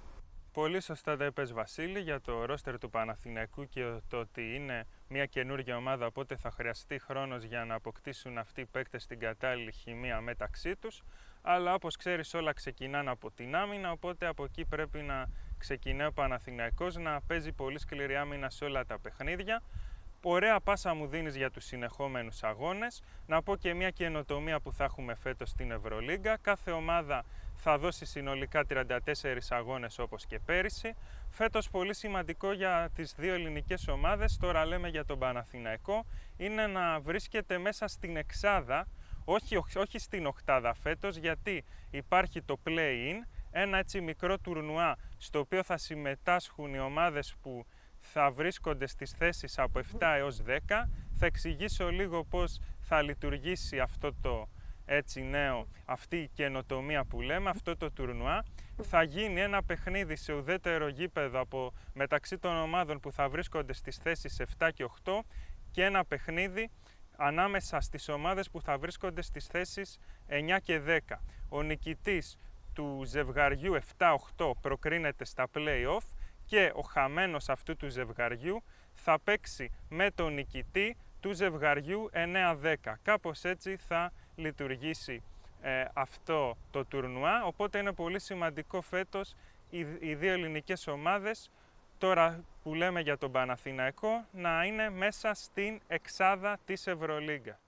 Πολύ 0.53 0.81
σωστά 0.81 1.17
τα 1.17 1.25
είπες 1.25 1.53
Βασίλη 1.53 2.01
για 2.01 2.21
το 2.21 2.45
ρόστερ 2.45 2.79
του 2.79 2.91
Παναθηναϊκού 2.91 3.69
και 3.69 4.01
το 4.09 4.17
ότι 4.17 4.55
είναι 4.55 4.87
μια 5.09 5.27
καινούργια 5.27 5.77
ομάδα 5.77 6.07
οπότε 6.07 6.37
θα 6.37 6.51
χρειαστεί 6.51 6.99
χρόνος 6.99 7.45
για 7.45 7.65
να 7.65 7.75
αποκτήσουν 7.75 8.39
αυτοί 8.39 8.61
οι 8.61 8.67
παίκτες 8.67 9.07
την 9.07 9.19
κατάλληλη 9.19 9.73
χημεία 9.73 10.21
μεταξύ 10.21 10.77
τους. 10.77 11.03
Αλλά 11.43 11.75
όπως 11.75 11.97
ξέρεις 11.97 12.35
όλα 12.35 12.53
ξεκινάνε 12.53 13.11
από 13.11 13.31
την 13.31 13.57
άμυνα 13.57 13.91
οπότε 13.91 14.27
από 14.27 14.45
εκεί 14.45 14.65
πρέπει 14.65 15.03
να 15.03 15.27
ξεκινάει 15.59 16.07
ο 16.07 16.13
Παναθηναϊκός 16.13 16.97
να 16.97 17.21
παίζει 17.21 17.53
πολύ 17.53 17.79
σκληρή 17.79 18.17
άμυνα 18.17 18.51
σε 18.51 18.65
όλα 18.65 18.85
τα 18.85 18.99
παιχνίδια 18.99 19.63
Ωραία 20.25 20.61
πάσα 20.61 20.95
μου 20.95 21.07
δίνεις 21.07 21.37
για 21.37 21.51
τους 21.51 21.65
συνεχόμενους 21.65 22.43
αγώνες. 22.43 23.03
Να 23.27 23.43
πω 23.43 23.57
και 23.57 23.75
μια 23.75 23.91
καινοτομία 23.91 24.61
που 24.61 24.73
θα 24.73 24.85
έχουμε 24.85 25.15
φέτος 25.15 25.51
στην 25.51 25.71
Ευρωλίγκα. 25.71 26.37
Κάθε 26.37 26.71
ομάδα 26.71 27.25
θα 27.57 27.79
δώσει 27.79 28.05
συνολικά 28.05 28.65
34 28.69 28.97
αγώνες 29.49 29.99
όπως 29.99 30.27
και 30.27 30.39
πέρυσι. 30.39 30.95
Φέτος 31.31 31.71
πολύ 31.71 31.95
σημαντικό 31.95 32.53
για 32.53 32.91
τις 32.95 33.15
δύο 33.17 33.35
ελληνικές 33.35 33.89
ομάδες, 33.89 34.39
τώρα 34.41 34.67
λέμε 34.67 34.89
για 34.89 35.05
τον 35.05 35.19
Παναθηναϊκό, 35.19 36.07
είναι 36.37 36.67
να 36.67 37.01
βρίσκεται 37.01 37.59
μέσα 37.59 37.87
στην 37.87 38.17
εξάδα, 38.17 38.87
όχι, 39.25 39.57
όχι 39.57 39.99
στην 39.99 40.27
οκτάδα 40.27 40.75
φέτος, 40.75 41.17
γιατί 41.17 41.65
υπάρχει 41.91 42.43
το 42.43 42.59
play-in, 42.67 43.27
ένα 43.51 43.79
έτσι 43.79 44.01
μικρό 44.01 44.39
τουρνουά 44.39 44.97
στο 45.19 45.39
οποίο 45.39 45.63
θα 45.63 45.77
συμμετάσχουν 45.77 46.75
οι 46.75 46.81
ομάδες 46.81 47.35
που 47.43 47.67
θα 48.13 48.31
βρίσκονται 48.31 48.87
στις 48.87 49.11
θέσεις 49.11 49.59
από 49.59 49.81
7 49.99 50.15
έως 50.17 50.43
10. 50.47 50.57
Θα 51.15 51.27
εξηγήσω 51.27 51.91
λίγο 51.91 52.25
πώς 52.25 52.61
θα 52.81 53.03
λειτουργήσει 53.03 53.79
αυτό 53.79 54.15
το 54.21 54.49
έτσι 54.85 55.23
νέο, 55.23 55.69
αυτή 55.85 56.17
η 56.17 56.29
καινοτομία 56.29 57.05
που 57.05 57.21
λέμε, 57.21 57.51
αυτό 57.51 57.77
το 57.77 57.91
τουρνουά. 57.91 58.45
Θα 58.83 59.03
γίνει 59.03 59.41
ένα 59.41 59.63
παιχνίδι 59.63 60.17
σε 60.17 60.33
ουδέτερο 60.33 60.89
γήπεδο 60.89 61.41
από 61.41 61.73
μεταξύ 61.95 62.39
των 62.39 62.57
ομάδων 62.57 63.01
που 63.01 63.13
θα 63.13 63.29
βρίσκονται 63.29 63.73
στις 63.73 63.97
θέσεις 63.97 64.41
7 64.59 64.69
και 64.75 64.85
8 65.05 65.13
και 65.71 65.85
ένα 65.85 66.05
παιχνίδι 66.05 66.71
ανάμεσα 67.17 67.81
στις 67.81 68.09
ομάδες 68.09 68.51
που 68.51 68.61
θα 68.61 68.79
βρίσκονται 68.79 69.23
στις 69.23 69.47
θέσεις 69.47 69.99
9 70.29 70.59
και 70.63 70.79
10. 70.79 70.99
Ο 71.49 71.63
νικητής 71.63 72.39
του 72.73 73.03
ζευγαριού 73.05 73.79
7-8 74.37 74.51
προκρίνεται 74.61 75.25
στα 75.25 75.49
play-off 75.55 76.07
και 76.53 76.73
ο 76.75 76.81
χαμένος 76.81 77.49
αυτού 77.49 77.77
του 77.77 77.89
ζευγαριού 77.89 78.63
θα 78.95 79.19
παίξει 79.25 79.71
με 79.89 80.11
τον 80.11 80.35
νικητή 80.35 80.97
του 81.21 81.33
ζευγαριού 81.33 82.11
9-10. 82.63 82.75
Κάπως 83.03 83.45
έτσι 83.45 83.77
θα 83.77 84.13
λειτουργήσει 84.37 85.23
ε, 85.63 85.85
αυτό 85.93 86.57
το 86.71 86.85
τουρνουά, 86.85 87.45
οπότε 87.45 87.79
είναι 87.79 87.93
πολύ 87.93 88.21
σημαντικό 88.21 88.81
φέτος 88.81 89.35
οι, 89.71 89.79
οι 89.79 90.15
δύο 90.15 90.33
ελληνικές 90.33 90.87
ομάδες, 90.87 91.51
τώρα 91.99 92.45
που 92.63 92.75
λέμε 92.75 93.01
για 93.01 93.19
τον 93.19 93.33
Παναθηναϊκό, 93.33 94.25
να 94.33 94.65
είναι 94.65 94.91
μέσα 94.91 95.35
στην 95.35 95.81
εξάδα 95.87 96.59
της 96.65 96.87
Ευρωλίγκα. 96.87 97.59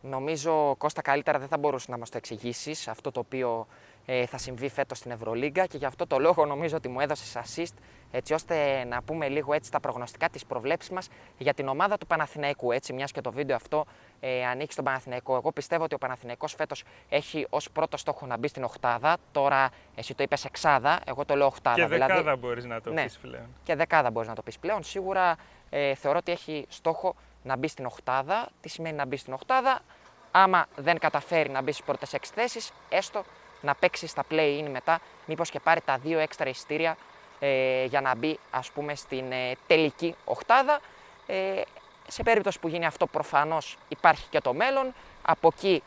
Νομίζω, 0.00 0.74
Κώστα, 0.78 1.02
καλύτερα 1.02 1.38
δεν 1.38 1.48
θα 1.48 1.58
μπορούσε 1.58 1.90
να 1.90 1.98
μας 1.98 2.10
το 2.10 2.16
εξηγήσεις 2.16 2.88
αυτό 2.88 3.10
το 3.10 3.20
οποίο 3.20 3.66
ε, 4.10 4.26
θα 4.26 4.38
συμβεί 4.38 4.68
φέτος 4.68 4.98
στην 4.98 5.10
Ευρωλίγκα 5.10 5.66
και 5.66 5.76
γι' 5.76 5.84
αυτό 5.84 6.06
το 6.06 6.18
λόγο 6.18 6.46
νομίζω 6.46 6.76
ότι 6.76 6.88
μου 6.88 7.00
έδωσες 7.00 7.36
assist 7.36 7.74
έτσι 8.10 8.34
ώστε 8.34 8.84
να 8.84 9.02
πούμε 9.02 9.28
λίγο 9.28 9.52
έτσι 9.52 9.70
τα 9.70 9.80
προγνωστικά 9.80 10.28
της 10.28 10.46
προβλέψης 10.46 10.90
μας 10.90 11.08
για 11.38 11.54
την 11.54 11.68
ομάδα 11.68 11.98
του 11.98 12.06
Παναθηναϊκού. 12.06 12.72
Έτσι, 12.72 12.92
μιας 12.92 13.12
και 13.12 13.20
το 13.20 13.32
βίντεο 13.32 13.56
αυτό 13.56 13.84
ε, 14.20 14.46
ανήκει 14.46 14.72
στον 14.72 14.84
Παναθηναϊκό. 14.84 15.36
Εγώ 15.36 15.52
πιστεύω 15.52 15.84
ότι 15.84 15.94
ο 15.94 15.98
Παναθηναϊκός 15.98 16.54
φέτος 16.54 16.84
έχει 17.08 17.46
ως 17.50 17.70
πρώτο 17.70 17.96
στόχο 17.96 18.26
να 18.26 18.36
μπει 18.36 18.48
στην 18.48 18.64
οχτάδα. 18.64 19.16
Τώρα 19.32 19.70
εσύ 19.94 20.14
το 20.14 20.22
είπες 20.22 20.44
εξάδα, 20.44 21.00
εγώ 21.06 21.24
το 21.24 21.34
λέω 21.34 21.46
οχτάδα. 21.46 21.76
Και 21.76 21.86
δηλαδή, 21.86 22.12
δεκάδα 22.12 22.36
μπορείς 22.36 22.64
να 22.64 22.80
το 22.80 22.92
ναι, 22.92 23.02
πεις 23.02 23.18
πλέον. 23.18 23.46
Και 23.62 23.74
δεκάδα 23.74 24.10
μπορείς 24.10 24.28
να 24.28 24.34
το 24.34 24.42
πεις 24.42 24.58
πλέον. 24.58 24.82
Σίγουρα 24.82 25.36
ε, 25.70 25.94
θεωρώ 25.94 26.18
ότι 26.18 26.32
έχει 26.32 26.66
στόχο 26.68 27.14
να 27.42 27.56
μπει 27.56 27.68
στην 27.68 27.86
οχτάδα. 27.86 28.48
Τι 28.60 28.68
σημαίνει 28.68 28.96
να 28.96 29.06
μπει 29.06 29.16
στην 29.16 29.32
οχτάδα; 29.32 29.80
Άμα 30.30 30.66
δεν 30.76 30.98
καταφέρει 30.98 31.50
να 31.50 31.62
μπει 31.62 31.72
στις 31.72 31.84
πρώτες 31.84 32.12
έξι 32.12 32.32
θέσεις, 32.34 32.72
έστω 32.88 33.24
να 33.60 33.74
παίξει 33.74 34.06
στα 34.06 34.24
play-in 34.30 34.68
μετά, 34.70 35.00
μήπως 35.26 35.50
και 35.50 35.60
πάρει 35.60 35.80
τα 35.80 35.98
δύο 35.98 36.18
έξτρα 36.18 36.48
εισιτήρια 36.48 36.96
ε, 37.38 37.84
για 37.84 38.00
να 38.00 38.14
μπει 38.14 38.38
ας 38.50 38.70
πούμε 38.70 38.94
στην 38.94 39.32
ε, 39.32 39.52
τελική 39.66 40.14
οχτάδα. 40.24 40.80
Ε, 41.26 41.62
σε 42.08 42.22
περίπτωση 42.22 42.58
που 42.58 42.68
γίνει 42.68 42.86
αυτό 42.86 43.06
προφανώς 43.06 43.76
υπάρχει 43.88 44.26
και 44.30 44.40
το 44.40 44.54
μέλλον. 44.54 44.94
Από 45.22 45.50
εκεί 45.56 45.82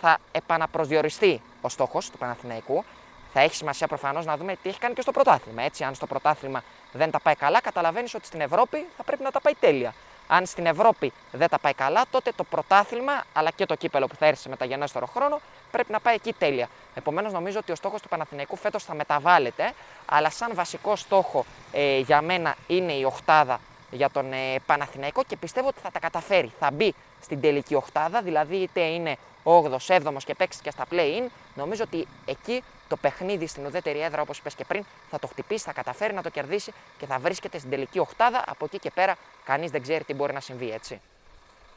θα 0.00 0.18
επαναπροσδιοριστεί 0.32 1.42
ο 1.60 1.68
στόχος 1.68 2.10
του 2.10 2.18
Παναθηναϊκού. 2.18 2.84
Θα 3.32 3.40
έχει 3.40 3.54
σημασία 3.54 3.86
προφανώς 3.86 4.24
να 4.24 4.36
δούμε 4.36 4.56
τι 4.62 4.68
έχει 4.68 4.78
κάνει 4.78 4.94
και 4.94 5.00
στο 5.00 5.12
πρωτάθλημα. 5.12 5.62
Έτσι, 5.62 5.84
αν 5.84 5.94
στο 5.94 6.06
πρωτάθλημα 6.06 6.62
δεν 6.92 7.10
τα 7.10 7.20
πάει 7.20 7.34
καλά, 7.34 7.60
καταλαβαίνεις 7.60 8.14
ότι 8.14 8.26
στην 8.26 8.40
Ευρώπη 8.40 8.86
θα 8.96 9.02
πρέπει 9.02 9.22
να 9.22 9.30
τα 9.30 9.40
πάει 9.40 9.54
τέλεια. 9.54 9.94
Αν 10.34 10.46
στην 10.46 10.66
Ευρώπη 10.66 11.12
δεν 11.32 11.48
τα 11.48 11.58
πάει 11.58 11.74
καλά, 11.74 12.04
τότε 12.10 12.32
το 12.36 12.44
πρωτάθλημα 12.44 13.24
αλλά 13.32 13.50
και 13.50 13.66
το 13.66 13.74
κύπελο 13.74 14.06
που 14.06 14.14
θα 14.14 14.26
έρθει 14.26 14.40
σε 14.40 14.48
μεταγενέστερο 14.48 15.06
χρόνο 15.06 15.40
πρέπει 15.70 15.92
να 15.92 16.00
πάει 16.00 16.14
εκεί 16.14 16.32
τέλεια. 16.32 16.68
Επομένως, 16.94 17.32
νομίζω 17.32 17.58
ότι 17.58 17.72
ο 17.72 17.74
στόχος 17.74 18.02
του 18.02 18.08
Παναθηναϊκού 18.08 18.56
φέτος 18.56 18.84
θα 18.84 18.94
μεταβάλλεται, 18.94 19.72
αλλά 20.06 20.30
σαν 20.30 20.50
βασικό 20.54 20.96
στόχο 20.96 21.44
ε, 21.72 21.98
για 21.98 22.22
μένα 22.22 22.54
είναι 22.66 22.92
η 22.92 23.04
οχτάδα 23.04 23.60
για 23.90 24.10
τον 24.10 24.32
ε, 24.32 24.56
Παναθηναϊκό 24.66 25.22
και 25.24 25.36
πιστεύω 25.36 25.68
ότι 25.68 25.80
θα 25.80 25.90
τα 25.90 25.98
καταφέρει. 25.98 26.52
Θα 26.58 26.70
μπει 26.72 26.94
στην 27.22 27.40
τελική 27.40 27.74
οχτάδα, 27.74 28.22
δηλαδή 28.22 28.56
είτε 28.56 28.80
είναι 28.80 29.16
8ο, 29.44 29.76
7ο 29.86 30.16
και 30.24 30.34
παίξεις 30.34 30.62
και 30.62 30.70
στα 30.70 30.84
play-in. 30.90 31.26
Νομίζω 31.54 31.82
ότι 31.82 32.06
εκεί 32.24 32.62
το 32.88 32.96
παιχνίδι 32.96 33.46
στην 33.46 33.66
ουδέτερη 33.66 34.00
έδρα, 34.00 34.22
όπως 34.22 34.38
είπες 34.38 34.54
και 34.54 34.64
πριν, 34.64 34.84
θα 35.10 35.18
το 35.18 35.26
χτυπήσει, 35.26 35.64
θα 35.64 35.72
καταφέρει 35.72 36.14
να 36.14 36.22
το 36.22 36.30
κερδίσει 36.30 36.72
και 36.98 37.06
θα 37.06 37.18
βρίσκεται 37.18 37.58
στην 37.58 37.70
τελική 37.70 37.98
οχτάδα. 37.98 38.44
Από 38.46 38.64
εκεί 38.64 38.78
και 38.78 38.90
πέρα, 38.90 39.16
κανείς 39.44 39.70
δεν 39.70 39.82
ξέρει 39.82 40.04
τι 40.04 40.14
μπορεί 40.14 40.32
να 40.32 40.40
συμβεί, 40.40 40.70
έτσι. 40.70 41.00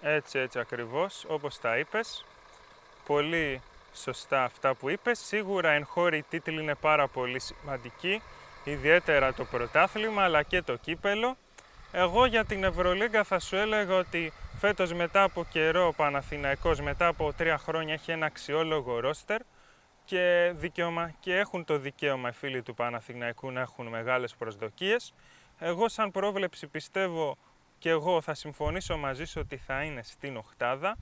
Έτσι, 0.01 0.39
έτσι 0.39 0.59
ακριβώς, 0.59 1.25
όπως 1.27 1.59
τα 1.59 1.77
είπες. 1.77 2.25
Πολύ 3.05 3.61
σωστά 3.93 4.43
αυτά 4.43 4.73
που 4.73 4.89
είπες. 4.89 5.19
Σίγουρα 5.19 5.71
εγχώροι 5.71 6.25
τίτλοι 6.29 6.61
είναι 6.61 6.75
πάρα 6.75 7.07
πολύ 7.07 7.39
σημαντικοί, 7.39 8.21
ιδιαίτερα 8.63 9.33
το 9.33 9.45
πρωτάθλημα 9.45 10.23
αλλά 10.23 10.43
και 10.43 10.61
το 10.61 10.75
κύπελο. 10.75 11.37
Εγώ 11.91 12.25
για 12.25 12.45
την 12.45 12.63
Ευρωλίγκα 12.63 13.23
θα 13.23 13.39
σου 13.39 13.55
έλεγα 13.55 13.95
ότι 13.95 14.33
φέτος 14.55 14.93
μετά 14.93 15.23
από 15.23 15.45
καιρό 15.49 15.87
ο 15.87 15.93
Παναθηναϊκός 15.93 16.81
μετά 16.81 17.07
από 17.07 17.33
τρία 17.33 17.57
χρόνια 17.57 17.93
έχει 17.93 18.11
ένα 18.11 18.25
αξιόλογο 18.25 18.99
ρόστερ 18.99 19.41
και, 20.05 20.53
δικαίωμα, 20.55 21.13
και 21.19 21.35
έχουν 21.35 21.65
το 21.65 21.77
δικαίωμα 21.77 22.29
οι 22.29 22.31
φίλοι 22.31 22.61
του 22.61 22.73
Παναθηναϊκού 22.73 23.51
να 23.51 23.61
έχουν 23.61 23.87
μεγάλες 23.87 24.35
προσδοκίες. 24.35 25.13
Εγώ 25.59 25.89
σαν 25.89 26.11
πρόβλεψη 26.11 26.67
πιστεύω 26.67 27.37
και 27.79 27.89
εγώ 27.89 28.21
θα 28.21 28.33
συμφωνήσω 28.33 28.97
μαζί 28.97 29.25
σου 29.25 29.39
ότι 29.43 29.57
θα 29.57 29.83
είναι 29.83 30.03
στην 30.03 30.37
οχτάδα. 30.37 30.97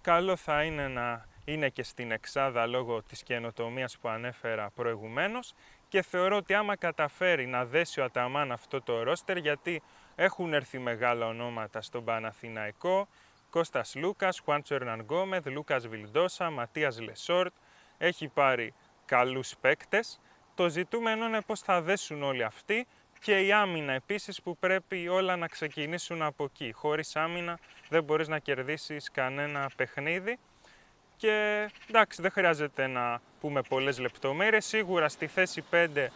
Καλό 0.00 0.36
θα 0.36 0.62
είναι 0.62 0.88
να 0.88 1.24
είναι 1.44 1.68
και 1.68 1.82
στην 1.82 2.10
εξάδα 2.10 2.66
λόγω 2.66 3.02
της 3.02 3.22
καινοτομίας 3.22 3.98
που 3.98 4.08
ανέφερα 4.08 4.70
προηγουμένως 4.74 5.54
και 5.88 6.02
θεωρώ 6.02 6.36
ότι 6.36 6.54
άμα 6.54 6.76
καταφέρει 6.76 7.46
να 7.46 7.64
δέσει 7.64 8.00
ο 8.00 8.04
Αταμάν 8.04 8.52
αυτό 8.52 8.82
το 8.82 9.02
ρόστερ 9.02 9.36
γιατί 9.36 9.82
έχουν 10.20 10.52
έρθει 10.52 10.78
μεγάλα 10.78 11.26
ονόματα 11.26 11.82
στον 11.82 12.04
Παναθηναϊκό 12.04 13.08
Κώστας 13.50 13.94
Σλούκας, 13.94 14.38
Χουάντσο 14.38 14.74
Ερναν 14.74 15.06
Λούκας 15.44 15.86
Βιλντόσα, 15.86 16.50
Ματίας 16.50 17.00
Λεσόρτ 17.00 17.52
έχει 17.98 18.28
πάρει 18.28 18.74
καλούς 19.04 19.54
παίκτες 19.60 20.20
το 20.58 20.68
ζητούμενο 20.68 21.26
είναι 21.26 21.40
πώς 21.40 21.60
θα 21.60 21.82
δέσουν 21.82 22.22
όλοι 22.22 22.42
αυτοί 22.42 22.86
και 23.20 23.40
η 23.40 23.52
άμυνα 23.52 23.92
επίσης 23.92 24.42
που 24.42 24.56
πρέπει 24.56 25.08
όλα 25.08 25.36
να 25.36 25.46
ξεκινήσουν 25.46 26.22
από 26.22 26.44
εκεί. 26.44 26.72
Χωρίς 26.72 27.16
άμυνα 27.16 27.58
δεν 27.88 28.04
μπορείς 28.04 28.28
να 28.28 28.38
κερδίσεις 28.38 29.10
κανένα 29.10 29.70
παιχνίδι 29.76 30.38
και 31.16 31.66
εντάξει 31.88 32.22
δεν 32.22 32.30
χρειάζεται 32.30 32.86
να 32.86 33.20
πούμε 33.40 33.62
πολλές 33.62 33.98
λεπτομέρειες. 33.98 34.66
Σίγουρα 34.66 35.08
στη 35.08 35.26
θέση 35.26 35.64
5 35.70 36.06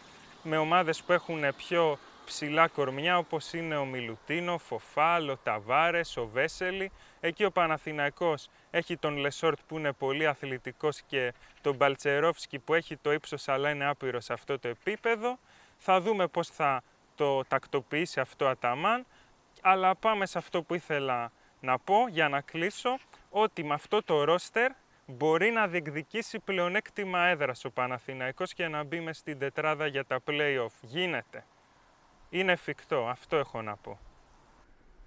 με 0.43 0.57
ομάδες 0.57 1.03
που 1.03 1.13
έχουν 1.13 1.55
πιο 1.55 1.97
ψηλά 2.25 2.67
κορμιά 2.67 3.17
όπως 3.17 3.53
είναι 3.53 3.75
ο 3.75 3.85
Μιλουτίνοφ, 3.85 4.57
ο 4.57 4.69
Φαλ, 4.69 5.29
ο 5.29 5.37
Ταβάρες, 5.37 6.17
ο 6.17 6.27
Βέσελι. 6.27 6.91
Εκεί 7.19 7.43
ο 7.43 7.51
Παναθηναϊκός 7.51 8.49
έχει 8.71 8.97
τον 8.97 9.17
Λεσόρτ 9.17 9.59
που 9.67 9.77
είναι 9.77 9.91
πολύ 9.91 10.27
αθλητικός 10.27 11.01
και 11.01 11.33
τον 11.61 11.75
Μπαλτσερόφσκι 11.75 12.59
που 12.59 12.73
έχει 12.73 12.97
το 12.97 13.11
ύψος 13.11 13.47
αλλά 13.47 13.69
είναι 13.69 13.85
άπειρος 13.85 14.23
σε 14.23 14.33
αυτό 14.33 14.59
το 14.59 14.67
επίπεδο. 14.67 15.39
Θα 15.77 16.01
δούμε 16.01 16.27
πώς 16.27 16.47
θα 16.47 16.83
το 17.15 17.43
τακτοποιήσει 17.43 18.19
αυτό 18.19 18.41
ο 18.41 18.47
Αταμάν, 18.47 19.05
αλλά 19.61 19.95
πάμε 19.95 20.25
σε 20.25 20.37
αυτό 20.37 20.63
που 20.63 20.73
ήθελα 20.73 21.31
να 21.59 21.79
πω 21.79 22.07
για 22.09 22.29
να 22.29 22.41
κλείσω, 22.41 22.97
ότι 23.29 23.63
με 23.63 23.73
αυτό 23.73 24.03
το 24.03 24.23
ρόστερ 24.23 24.71
μπορεί 25.05 25.51
να 25.51 25.67
διεκδικήσει 25.67 26.39
πλεονέκτημα 26.39 27.25
έδρας 27.25 27.65
ο 27.65 27.71
Παναθηναϊκός 27.71 28.53
και 28.53 28.67
να 28.67 28.83
μπει 28.83 28.99
μες 28.99 29.17
στην 29.17 29.39
τετράδα 29.39 29.87
για 29.87 30.05
τα 30.05 30.19
play-off. 30.27 30.73
Γίνεται. 30.81 31.45
Είναι 32.33 32.51
εφικτό, 32.51 33.07
αυτό 33.07 33.35
έχω 33.35 33.61
να 33.61 33.75
πω. 33.75 33.99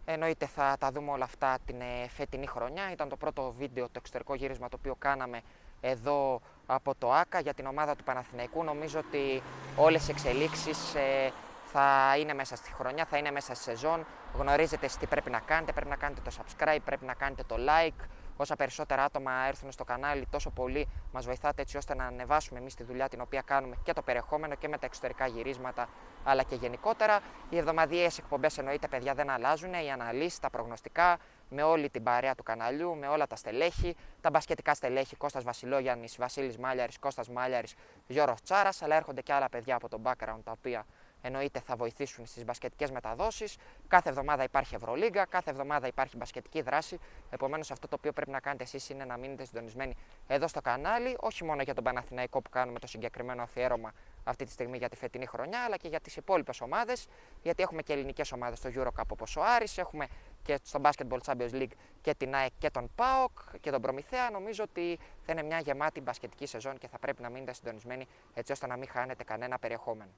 Εννοείται 0.05 0.47
θα 0.47 0.77
τα 0.79 0.91
δούμε 0.91 1.11
όλα 1.11 1.25
αυτά 1.25 1.59
την 1.67 1.81
ε, 1.81 2.09
φετινή 2.09 2.47
χρονιά. 2.47 2.93
Ήταν 2.93 3.09
το 3.09 3.17
πρώτο 3.17 3.55
βίντεο, 3.59 3.85
το 3.85 3.93
εξωτερικό 3.97 4.35
γύρισμα 4.35 4.69
το 4.69 4.77
οποίο 4.79 4.95
κάναμε 4.99 5.41
εδώ 5.81 6.41
από 6.67 6.95
το 6.95 7.13
ΆΚΑ 7.13 7.41
για 7.41 7.55
την 7.55 7.67
ομάδα 7.67 7.97
του 7.97 8.05
Παναθηναϊκού. 8.05 8.65
Νομίζω 8.65 8.99
ότι 8.99 9.43
όλες 9.77 10.09
οι 10.09 10.11
εξελίξεις 10.11 10.95
ε, 10.95 11.33
θα 11.65 12.17
είναι 12.19 12.35
μέσα 12.35 12.57
στη 12.57 12.73
χρονιά, 12.73 13.05
θα 13.05 13.19
είναι 13.19 13.31
μέσα 13.31 13.55
στη 13.55 13.65
σεζόν. 13.65 14.07
Γνωρίζετε 14.35 14.87
τι 14.99 15.07
πρέπει 15.07 15.31
να 15.31 15.41
κάνετε, 15.41 15.73
πρέπει 15.73 15.89
να 15.89 15.97
κάνετε 15.97 16.21
το 16.25 16.31
subscribe, 16.39 16.81
πρέπει 16.85 17.05
να 17.05 17.15
κάνετε 17.15 17.43
το 17.47 17.57
like. 17.59 18.05
Όσα 18.37 18.57
περισσότερα 18.57 19.05
άτομα 19.05 19.33
έρθουν 19.47 19.73
στο 19.73 19.85
κανάλι, 19.85 20.27
τόσο 20.31 20.51
πολύ 20.51 20.89
μας 21.13 21.25
βοηθάτε 21.25 21.63
έτσι 21.63 21.77
ώστε 21.77 21.95
να 21.95 22.05
ανεβάσουμε 22.05 22.59
εμείς 22.59 22.75
τη 22.75 22.83
δουλειά 22.83 23.09
την 23.09 23.21
οποία 23.21 23.43
κάνουμε 23.45 23.77
και 23.83 23.93
το 23.93 24.03
περιεχόμενο 24.03 24.55
και 24.55 24.69
με 24.69 24.79
τα 24.79 24.87
εξωτερικά 24.87 25.27
γυρίσματα, 25.27 25.89
αλλά 26.25 26.43
και 26.43 26.55
γενικότερα. 26.55 27.21
Οι 27.51 27.57
εβδομαδιαίες 27.57 28.19
εκπομπές 28.19 28.59
εννοείται, 28.59 28.89
παιδιά, 28.89 29.15
δεν 29.15 29.31
αλλάζουν. 29.31 29.73
Οι 29.73 29.91
αναλύσεις, 29.91 30.39
τα 30.39 30.51
προγνωστικά, 30.51 31.19
με 31.49 31.63
όλη 31.63 31.91
την 31.91 32.03
παρέα 32.03 32.35
του 32.35 32.43
καναλιού, 32.43 32.97
με 32.97 33.07
όλα 33.07 33.27
τα 33.27 33.37
στελέχη, 33.37 33.97
τα 34.21 34.31
μπασκετικά 34.31 34.75
στελέχη 34.75 35.17
Κώστας 35.17 35.45
Βασιλόγιαννης, 35.45 36.17
Βασίλης 36.19 36.59
Μάλιαρης, 36.59 36.99
Κώστας 36.99 37.29
Μάλιαρης, 37.29 37.75
Γιώργος 38.07 38.43
Τσάρας, 38.43 38.83
αλλά 38.83 38.97
έρχονται 38.97 39.21
και 39.21 39.33
άλλα 39.33 39.49
παιδιά 39.49 39.75
από 39.75 39.89
το 39.89 40.01
background 40.05 40.41
τα 40.45 40.53
οποία 40.53 40.87
εννοείται 41.27 41.61
θα 41.61 41.77
βοηθήσουν 41.77 42.27
στις 42.27 42.45
μπασκετικές 42.45 42.91
μεταδόσεις. 42.91 43.57
Κάθε 43.89 44.09
εβδομάδα 44.09 44.43
υπάρχει 44.43 44.75
Ευρωλίγκα, 44.75 45.27
κάθε 45.27 45.51
εβδομάδα 45.51 45.87
υπάρχει 45.87 46.17
μπασκετική 46.17 46.63
δράση. 46.63 46.99
Επομένως, 47.31 47.71
αυτό 47.71 47.89
το 47.89 47.97
οποίο 47.99 48.13
πρέπει 48.13 48.31
να 48.31 48.41
κάνετε 48.41 48.63
εσείς 48.63 48.89
είναι 48.89 49.05
να 49.05 49.17
μείνετε 49.17 49.45
συντονισμένοι 49.45 49.97
εδώ 50.27 50.49
στο 50.49 50.61
κανάλι, 50.61 51.17
όχι 51.21 51.45
μόνο 51.45 51.63
για 51.63 51.75
τον 51.75 51.85
Παναθηναϊκό 51.85 52.43
που 52.43 52.51
κάνουμε 52.51 52.79
το 52.79 52.87
συγκεκριμένο 52.87 53.43
αφιέρωμα 53.43 53.93
αυτή 54.25 54.45
τη 54.45 54.51
στιγμή 54.51 54.79
για 54.79 54.89
τη 54.89 54.97
φετινή 54.97 55.27
χρονιά, 55.27 55.65
αλλά 55.65 55.77
και 55.77 55.89
για 55.89 56.01
τις 56.01 56.17
υπόλοιπες 56.17 56.61
ομάδες. 56.61 57.07
Γιατί 57.43 57.63
έχουμε 57.63 57.83
και 57.83 57.93
ελληνικές 57.93 58.33
ομάδες 58.33 58.59
στο 58.59 58.71
Eurocup 58.75 59.09
όπως 59.09 59.37
ο 59.37 59.43
Άρης, 59.45 59.79
έχουμε 59.79 60.07
και 60.43 60.59
στο 60.63 60.81
Basketball 60.83 61.19
Champions 61.25 61.53
League 61.53 61.77
και 62.01 62.15
την 62.15 62.35
ΑΕΚ 62.35 62.53
και 62.59 62.71
τον 62.71 62.91
ΠΑΟΚ 62.95 63.39
και 63.61 63.71
τον 63.71 63.81
Προμηθέα. 63.81 64.31
Νομίζω 64.31 64.65
ότι 64.65 64.99
θα 65.27 65.33
είναι 65.33 65.43
μια 65.43 65.59
γεμάτη 65.61 66.01
μπασκετική 66.01 66.47
σεζόν 66.47 66.79
και 66.79 66.89
θα 66.89 66.99
πρέπει 66.99 67.23
να 67.23 67.29
μείνετε 67.29 67.53
συντονισμένοι 67.53 68.07
έτσι 68.35 68.53
ώστε 68.53 68.67
να 68.67 68.77
μην 68.77 68.89
χάνετε 68.89 69.25
κανένα 69.25 69.59
περιεχόμενο. 69.59 70.11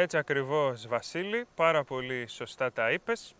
Έτσι 0.00 0.16
ακριβώς 0.16 0.86
Βασίλη, 0.88 1.46
πάρα 1.54 1.84
πολύ 1.84 2.26
σωστά 2.28 2.72
τα 2.72 2.90
είπες. 2.90 3.34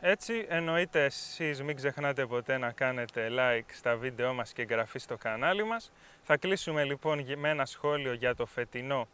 Έτσι 0.00 0.46
εννοείται 0.48 1.04
εσείς 1.04 1.62
μην 1.62 1.76
ξεχνάτε 1.76 2.26
ποτέ 2.26 2.58
να 2.58 2.72
κάνετε 2.72 3.28
like 3.30 3.70
στα 3.72 3.96
βίντεό 3.96 4.32
μας 4.34 4.52
και 4.52 4.62
εγγραφή 4.62 4.98
στο 4.98 5.16
κανάλι 5.16 5.64
μας. 5.64 5.92
Θα 6.22 6.36
κλείσουμε 6.36 6.84
λοιπόν 6.84 7.24
με 7.36 7.48
ένα 7.48 7.66
σχόλιο 7.66 8.12
για 8.12 8.34
το 8.34 8.46
φετινό 8.46 9.08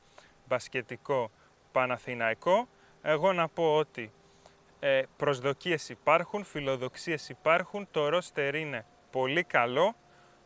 μπασκετικό 0.49 1.31
Παναθηναϊκό. 1.73 2.68
Εγώ 3.03 3.33
να 3.33 3.49
πω 3.49 3.77
ότι 3.77 4.12
ε, 4.81 5.03
προσδοκίες 5.16 5.88
υπάρχουν, 5.88 6.44
φιλοδοξίες 6.44 7.29
υπάρχουν, 7.29 7.88
το 7.90 8.09
ρόστερ 8.09 8.55
είναι 8.55 8.85
πολύ 9.11 9.42
καλό. 9.42 9.94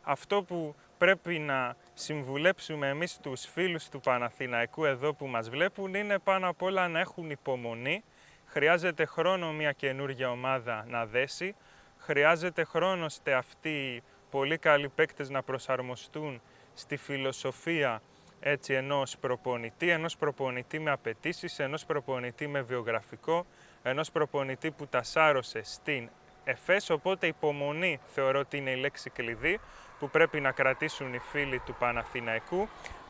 Αυτό 0.01 0.43
που 0.43 0.75
πρέπει 0.97 1.39
να 1.39 1.75
συμβουλέψουμε 1.99 2.87
εμείς 2.87 3.17
τους 3.21 3.45
φίλους 3.45 3.89
του 3.89 3.99
Παναθηναϊκού 3.99 4.85
εδώ 4.85 5.13
που 5.13 5.27
μας 5.27 5.49
βλέπουν 5.49 5.93
είναι 5.93 6.19
πάνω 6.19 6.49
απ' 6.49 6.61
όλα 6.61 6.87
να 6.87 6.99
έχουν 6.99 7.29
υπομονή. 7.29 8.03
Χρειάζεται 8.45 9.05
χρόνο 9.05 9.51
μια 9.51 9.71
καινούργια 9.71 10.29
ομάδα 10.31 10.85
να 10.87 11.05
δέσει. 11.05 11.55
Χρειάζεται 11.97 12.63
χρόνο 12.63 13.05
ώστε 13.05 13.33
αυτοί 13.33 13.69
οι 13.69 14.03
πολύ 14.29 14.57
καλοί 14.57 14.89
παίκτες 14.89 15.29
να 15.29 15.43
προσαρμοστούν 15.43 16.41
στη 16.73 16.97
φιλοσοφία 16.97 18.01
έτσι 18.39 18.73
ενός 18.73 19.17
προπονητή, 19.17 19.89
ενός 19.89 20.17
προπονητή 20.17 20.79
με 20.79 20.91
απαιτήσεις, 20.91 21.59
ενός 21.59 21.85
προπονητή 21.85 22.47
με 22.47 22.61
βιογραφικό, 22.61 23.45
ενός 23.83 24.11
προπονητή 24.11 24.71
που 24.71 24.87
τα 24.87 25.03
σάρωσε 25.03 25.61
στην 25.63 26.09
ΕΦΕΣ, 26.43 26.89
οπότε 26.89 27.27
υπομονή 27.27 27.99
θεωρώ 28.05 28.39
ότι 28.39 28.57
είναι 28.57 28.71
η 28.71 28.75
λέξη 28.75 29.09
κλειδί 29.09 29.59
που 29.99 30.09
πρέπει 30.09 30.39
να 30.39 30.51
κρατήσουν 30.51 31.13
οι 31.13 31.19
φίλοι 31.19 31.59
του 31.59 31.75
Παναθηναϊκού, 31.79 32.67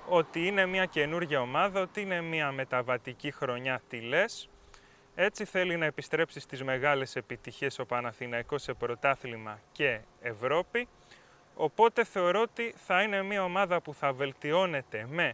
ότι 0.10 0.48
είναι 0.48 0.66
μια 0.66 0.86
καινούργια 0.86 1.42
ομάδα, 1.42 1.82
ότι 1.82 2.02
είναι 2.02 2.22
μια 2.22 2.52
μεταβατική 2.52 3.32
χρονιά, 3.32 3.82
τι 3.90 4.02
λες. 4.02 4.50
Έτσι 5.16 5.46
θέλει 5.46 5.78
να 5.78 5.86
επιστρέψει 5.86 6.40
στις 6.40 6.64
μεγάλες 6.64 7.16
επιτυχίες 7.16 7.80
ο 7.80 7.86
Παναθηναϊκός 7.86 8.62
σε 8.62 8.74
πρωτάθλημα 8.74 9.60
και 9.72 10.00
Ευρώπη. 10.22 10.88
Οπότε 11.56 12.04
θεωρώ 12.04 12.42
ότι 12.42 12.74
θα 12.78 13.02
είναι 13.02 13.24
μια 13.24 13.44
ομάδα 13.44 13.82
που 13.82 13.94
θα 13.94 14.14
βελτιώνεται 14.14 15.08
με 15.10 15.34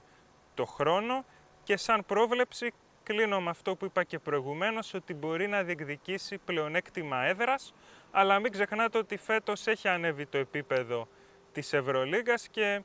το 0.54 0.66
χρόνο 0.66 1.26
και 1.64 1.78
σαν 1.78 2.06
πρόβλεψη 2.06 2.74
κλείνω 3.06 3.42
με 3.42 3.50
αυτό 3.50 3.76
που 3.76 3.86
είπα 3.86 4.04
και 4.04 4.20
προηγουμένως 4.20 4.94
ότι 4.94 5.14
μπορεί 5.14 5.48
να 5.48 5.64
διεκδικήσει 5.64 6.38
πλεονέκτημα 6.38 7.24
έδρας 7.26 7.74
αλλά 8.12 8.40
μην 8.40 8.52
ξεχνάτε 8.52 8.98
ότι 8.98 9.18
φέτος 9.18 9.68
έχει 9.68 9.88
ανέβει 9.88 10.26
το 10.26 10.38
επίπεδο 10.38 11.08
της 11.52 11.74
Ευρωλίγκας 11.74 12.48
και 12.48 12.82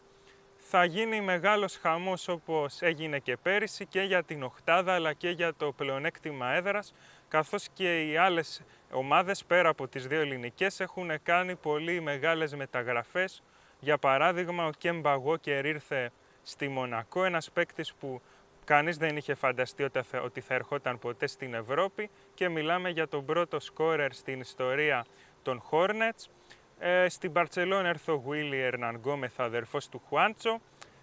θα 0.57 0.85
γίνει 0.85 1.21
μεγάλος 1.21 1.77
χαμός 1.77 2.29
όπως 2.29 2.83
έγινε 2.83 3.19
και 3.19 3.37
πέρυσι 3.37 3.87
και 3.87 4.01
για 4.01 4.23
την 4.23 4.43
οκτάδα 4.43 4.95
αλλά 4.95 5.13
και 5.13 5.31
για 5.31 5.55
το 5.55 5.73
πλεονέκτημα 5.73 6.53
έδρας 6.53 6.95
καθώς 7.29 7.69
και 7.73 8.11
οι 8.11 8.17
άλλες 8.17 8.63
ομάδες 8.91 9.45
πέρα 9.45 9.69
από 9.69 9.89
τις 9.89 10.07
δύο 10.07 10.21
ελληνικές 10.21 10.81
έχουν 10.81 11.11
κάνει 11.23 11.57
πολύ 11.57 12.01
μεγάλες 12.01 12.55
μεταγραφές. 12.55 13.43
Για 13.81 13.99
παράδειγμα 13.99 14.67
ο 14.67 14.71
Κέμπα 14.79 15.15
Γόκερ 15.15 15.65
ήρθε 15.65 16.11
στη 16.43 16.69
Μονακό, 16.69 17.25
ένας 17.25 17.51
παίκτης 17.51 17.95
που 17.95 18.21
κανείς 18.71 18.97
δεν 18.97 19.17
είχε 19.17 19.35
φανταστεί 19.35 19.89
ότι 20.23 20.41
θα 20.41 20.55
ερχόταν 20.55 20.99
ποτέ 20.99 21.27
στην 21.27 21.55
Ευρώπη 21.55 22.11
και 22.35 22.49
μιλάμε 22.49 22.91
για 22.91 23.09
τον 23.09 23.25
πρώτο 23.25 23.61
σκόρερ 23.61 24.13
στην 24.13 24.41
ιστορία 24.41 25.05
των 25.43 25.63
Hornets. 25.71 26.31
Ε, 26.79 27.09
στην 27.09 27.31
Μπαρτσελόνα 27.31 27.89
έρθω 27.89 28.13
ο 28.13 28.17
Γουίλι 28.17 28.57
Ερναν 28.57 28.97
Γκόμεθ, 28.97 29.41
αδερφός 29.41 29.89
του 29.89 30.03
Χουάντσο. 30.09 30.61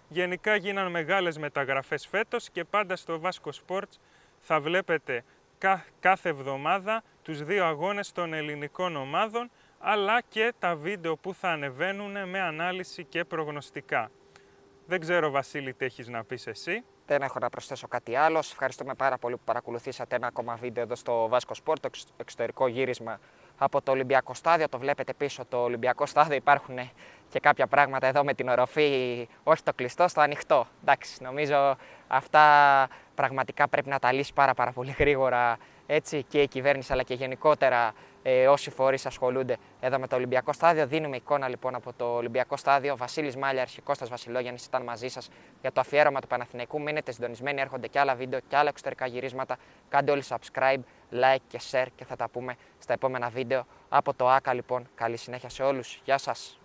Γενικά 0.08 0.56
γίναν 0.56 0.90
μεγάλες 0.90 1.38
μεταγραφές 1.38 2.06
φέτος 2.06 2.50
και 2.50 2.64
πάντα 2.64 2.96
στο 2.96 3.20
Βάσκο 3.20 3.50
Sports 3.66 3.98
θα 4.38 4.60
βλέπετε 4.60 5.24
κάθε 6.00 6.28
εβδομάδα 6.28 7.02
τους 7.22 7.42
δύο 7.42 7.64
αγώνες 7.64 8.12
των 8.12 8.32
ελληνικών 8.32 8.96
ομάδων 8.96 9.50
αλλά 9.78 10.20
και 10.20 10.52
τα 10.58 10.76
βίντεο 10.76 11.16
που 11.16 11.34
θα 11.34 11.48
ανεβαίνουν 11.48 12.28
με 12.28 12.40
ανάλυση 12.40 13.04
και 13.04 13.24
προγνωστικά. 13.24 14.10
Δεν 14.86 15.00
ξέρω 15.00 15.30
Βασίλη 15.30 15.74
τι 15.74 15.84
έχεις 15.84 16.08
να 16.08 16.24
πεις 16.24 16.46
εσύ. 16.46 16.84
Δεν 17.10 17.22
έχω 17.22 17.38
να 17.38 17.48
προσθέσω 17.48 17.88
κάτι 17.88 18.16
άλλο. 18.16 18.42
Σας 18.42 18.52
ευχαριστούμε 18.52 18.94
πάρα 18.94 19.18
πολύ 19.18 19.34
που 19.34 19.42
παρακολουθήσατε 19.44 20.16
ένα 20.16 20.26
ακόμα 20.26 20.54
βίντεο 20.54 20.82
εδώ 20.82 20.94
στο 20.94 21.28
Βάσκο 21.28 21.54
Σπορ, 21.54 21.80
το 21.80 21.90
εξωτερικό 22.16 22.66
γύρισμα 22.66 23.18
από 23.58 23.82
το 23.82 23.90
Ολυμπιακό 23.90 24.34
Στάδιο. 24.34 24.68
Το 24.68 24.78
βλέπετε 24.78 25.14
πίσω 25.14 25.44
το 25.44 25.62
Ολυμπιακό 25.62 26.06
Στάδιο. 26.06 26.36
Υπάρχουν 26.36 26.78
και 27.28 27.40
κάποια 27.40 27.66
πράγματα 27.66 28.06
εδώ 28.06 28.24
με 28.24 28.34
την 28.34 28.48
οροφή, 28.48 29.28
όχι 29.42 29.62
το 29.62 29.72
κλειστό, 29.74 30.08
στο 30.08 30.20
ανοιχτό. 30.20 30.66
Εντάξει, 30.80 31.22
νομίζω 31.22 31.76
αυτά 32.08 32.42
πραγματικά 33.14 33.68
πρέπει 33.68 33.88
να 33.88 33.98
τα 33.98 34.12
λύσει 34.12 34.32
πάρα, 34.32 34.54
πάρα 34.54 34.72
πολύ 34.72 34.94
γρήγορα 34.98 35.58
έτσι, 35.86 36.22
και 36.22 36.42
η 36.42 36.48
κυβέρνηση 36.48 36.92
αλλά 36.92 37.02
και 37.02 37.14
γενικότερα 37.14 37.92
ε, 38.22 38.48
όσοι 38.48 38.70
φορείς 38.70 39.06
ασχολούνται 39.06 39.56
εδώ 39.80 39.98
με 39.98 40.06
το 40.06 40.16
Ολυμπιακό 40.16 40.52
Στάδιο. 40.52 40.86
Δίνουμε 40.86 41.16
εικόνα 41.16 41.48
λοιπόν 41.48 41.74
από 41.74 41.92
το 41.92 42.04
Ολυμπιακό 42.04 42.56
Στάδιο. 42.56 42.96
Βασίλης 42.96 43.36
Μάλια, 43.36 43.64
και 43.64 43.80
Κώστας 43.80 44.08
Βασιλόγιαννη 44.08 44.60
ήταν 44.66 44.82
μαζί 44.82 45.08
σας 45.08 45.28
για 45.60 45.72
το 45.72 45.80
αφιέρωμα 45.80 46.20
του 46.20 46.26
Παναθηναϊκού. 46.26 46.80
Μείνετε 46.80 47.12
συντονισμένοι, 47.12 47.60
έρχονται 47.60 47.86
και 47.86 47.98
άλλα 47.98 48.14
βίντεο 48.14 48.40
και 48.48 48.56
άλλα 48.56 48.68
εξωτερικά 48.68 49.06
γυρίσματα. 49.06 49.56
Κάντε 49.88 50.10
όλοι 50.10 50.22
subscribe, 50.28 50.80
like 51.12 51.42
και 51.48 51.60
share 51.70 51.86
και 51.96 52.04
θα 52.04 52.16
τα 52.16 52.28
πούμε 52.28 52.56
στα 52.78 52.92
επόμενα 52.92 53.28
βίντεο 53.28 53.66
από 53.88 54.14
το 54.14 54.28
ΆΚΑ 54.28 54.52
λοιπόν. 54.52 54.88
Καλή 54.94 55.16
συνέχεια 55.16 55.48
σε 55.48 55.62
όλους. 55.62 56.00
Γεια 56.04 56.18
σας. 56.18 56.57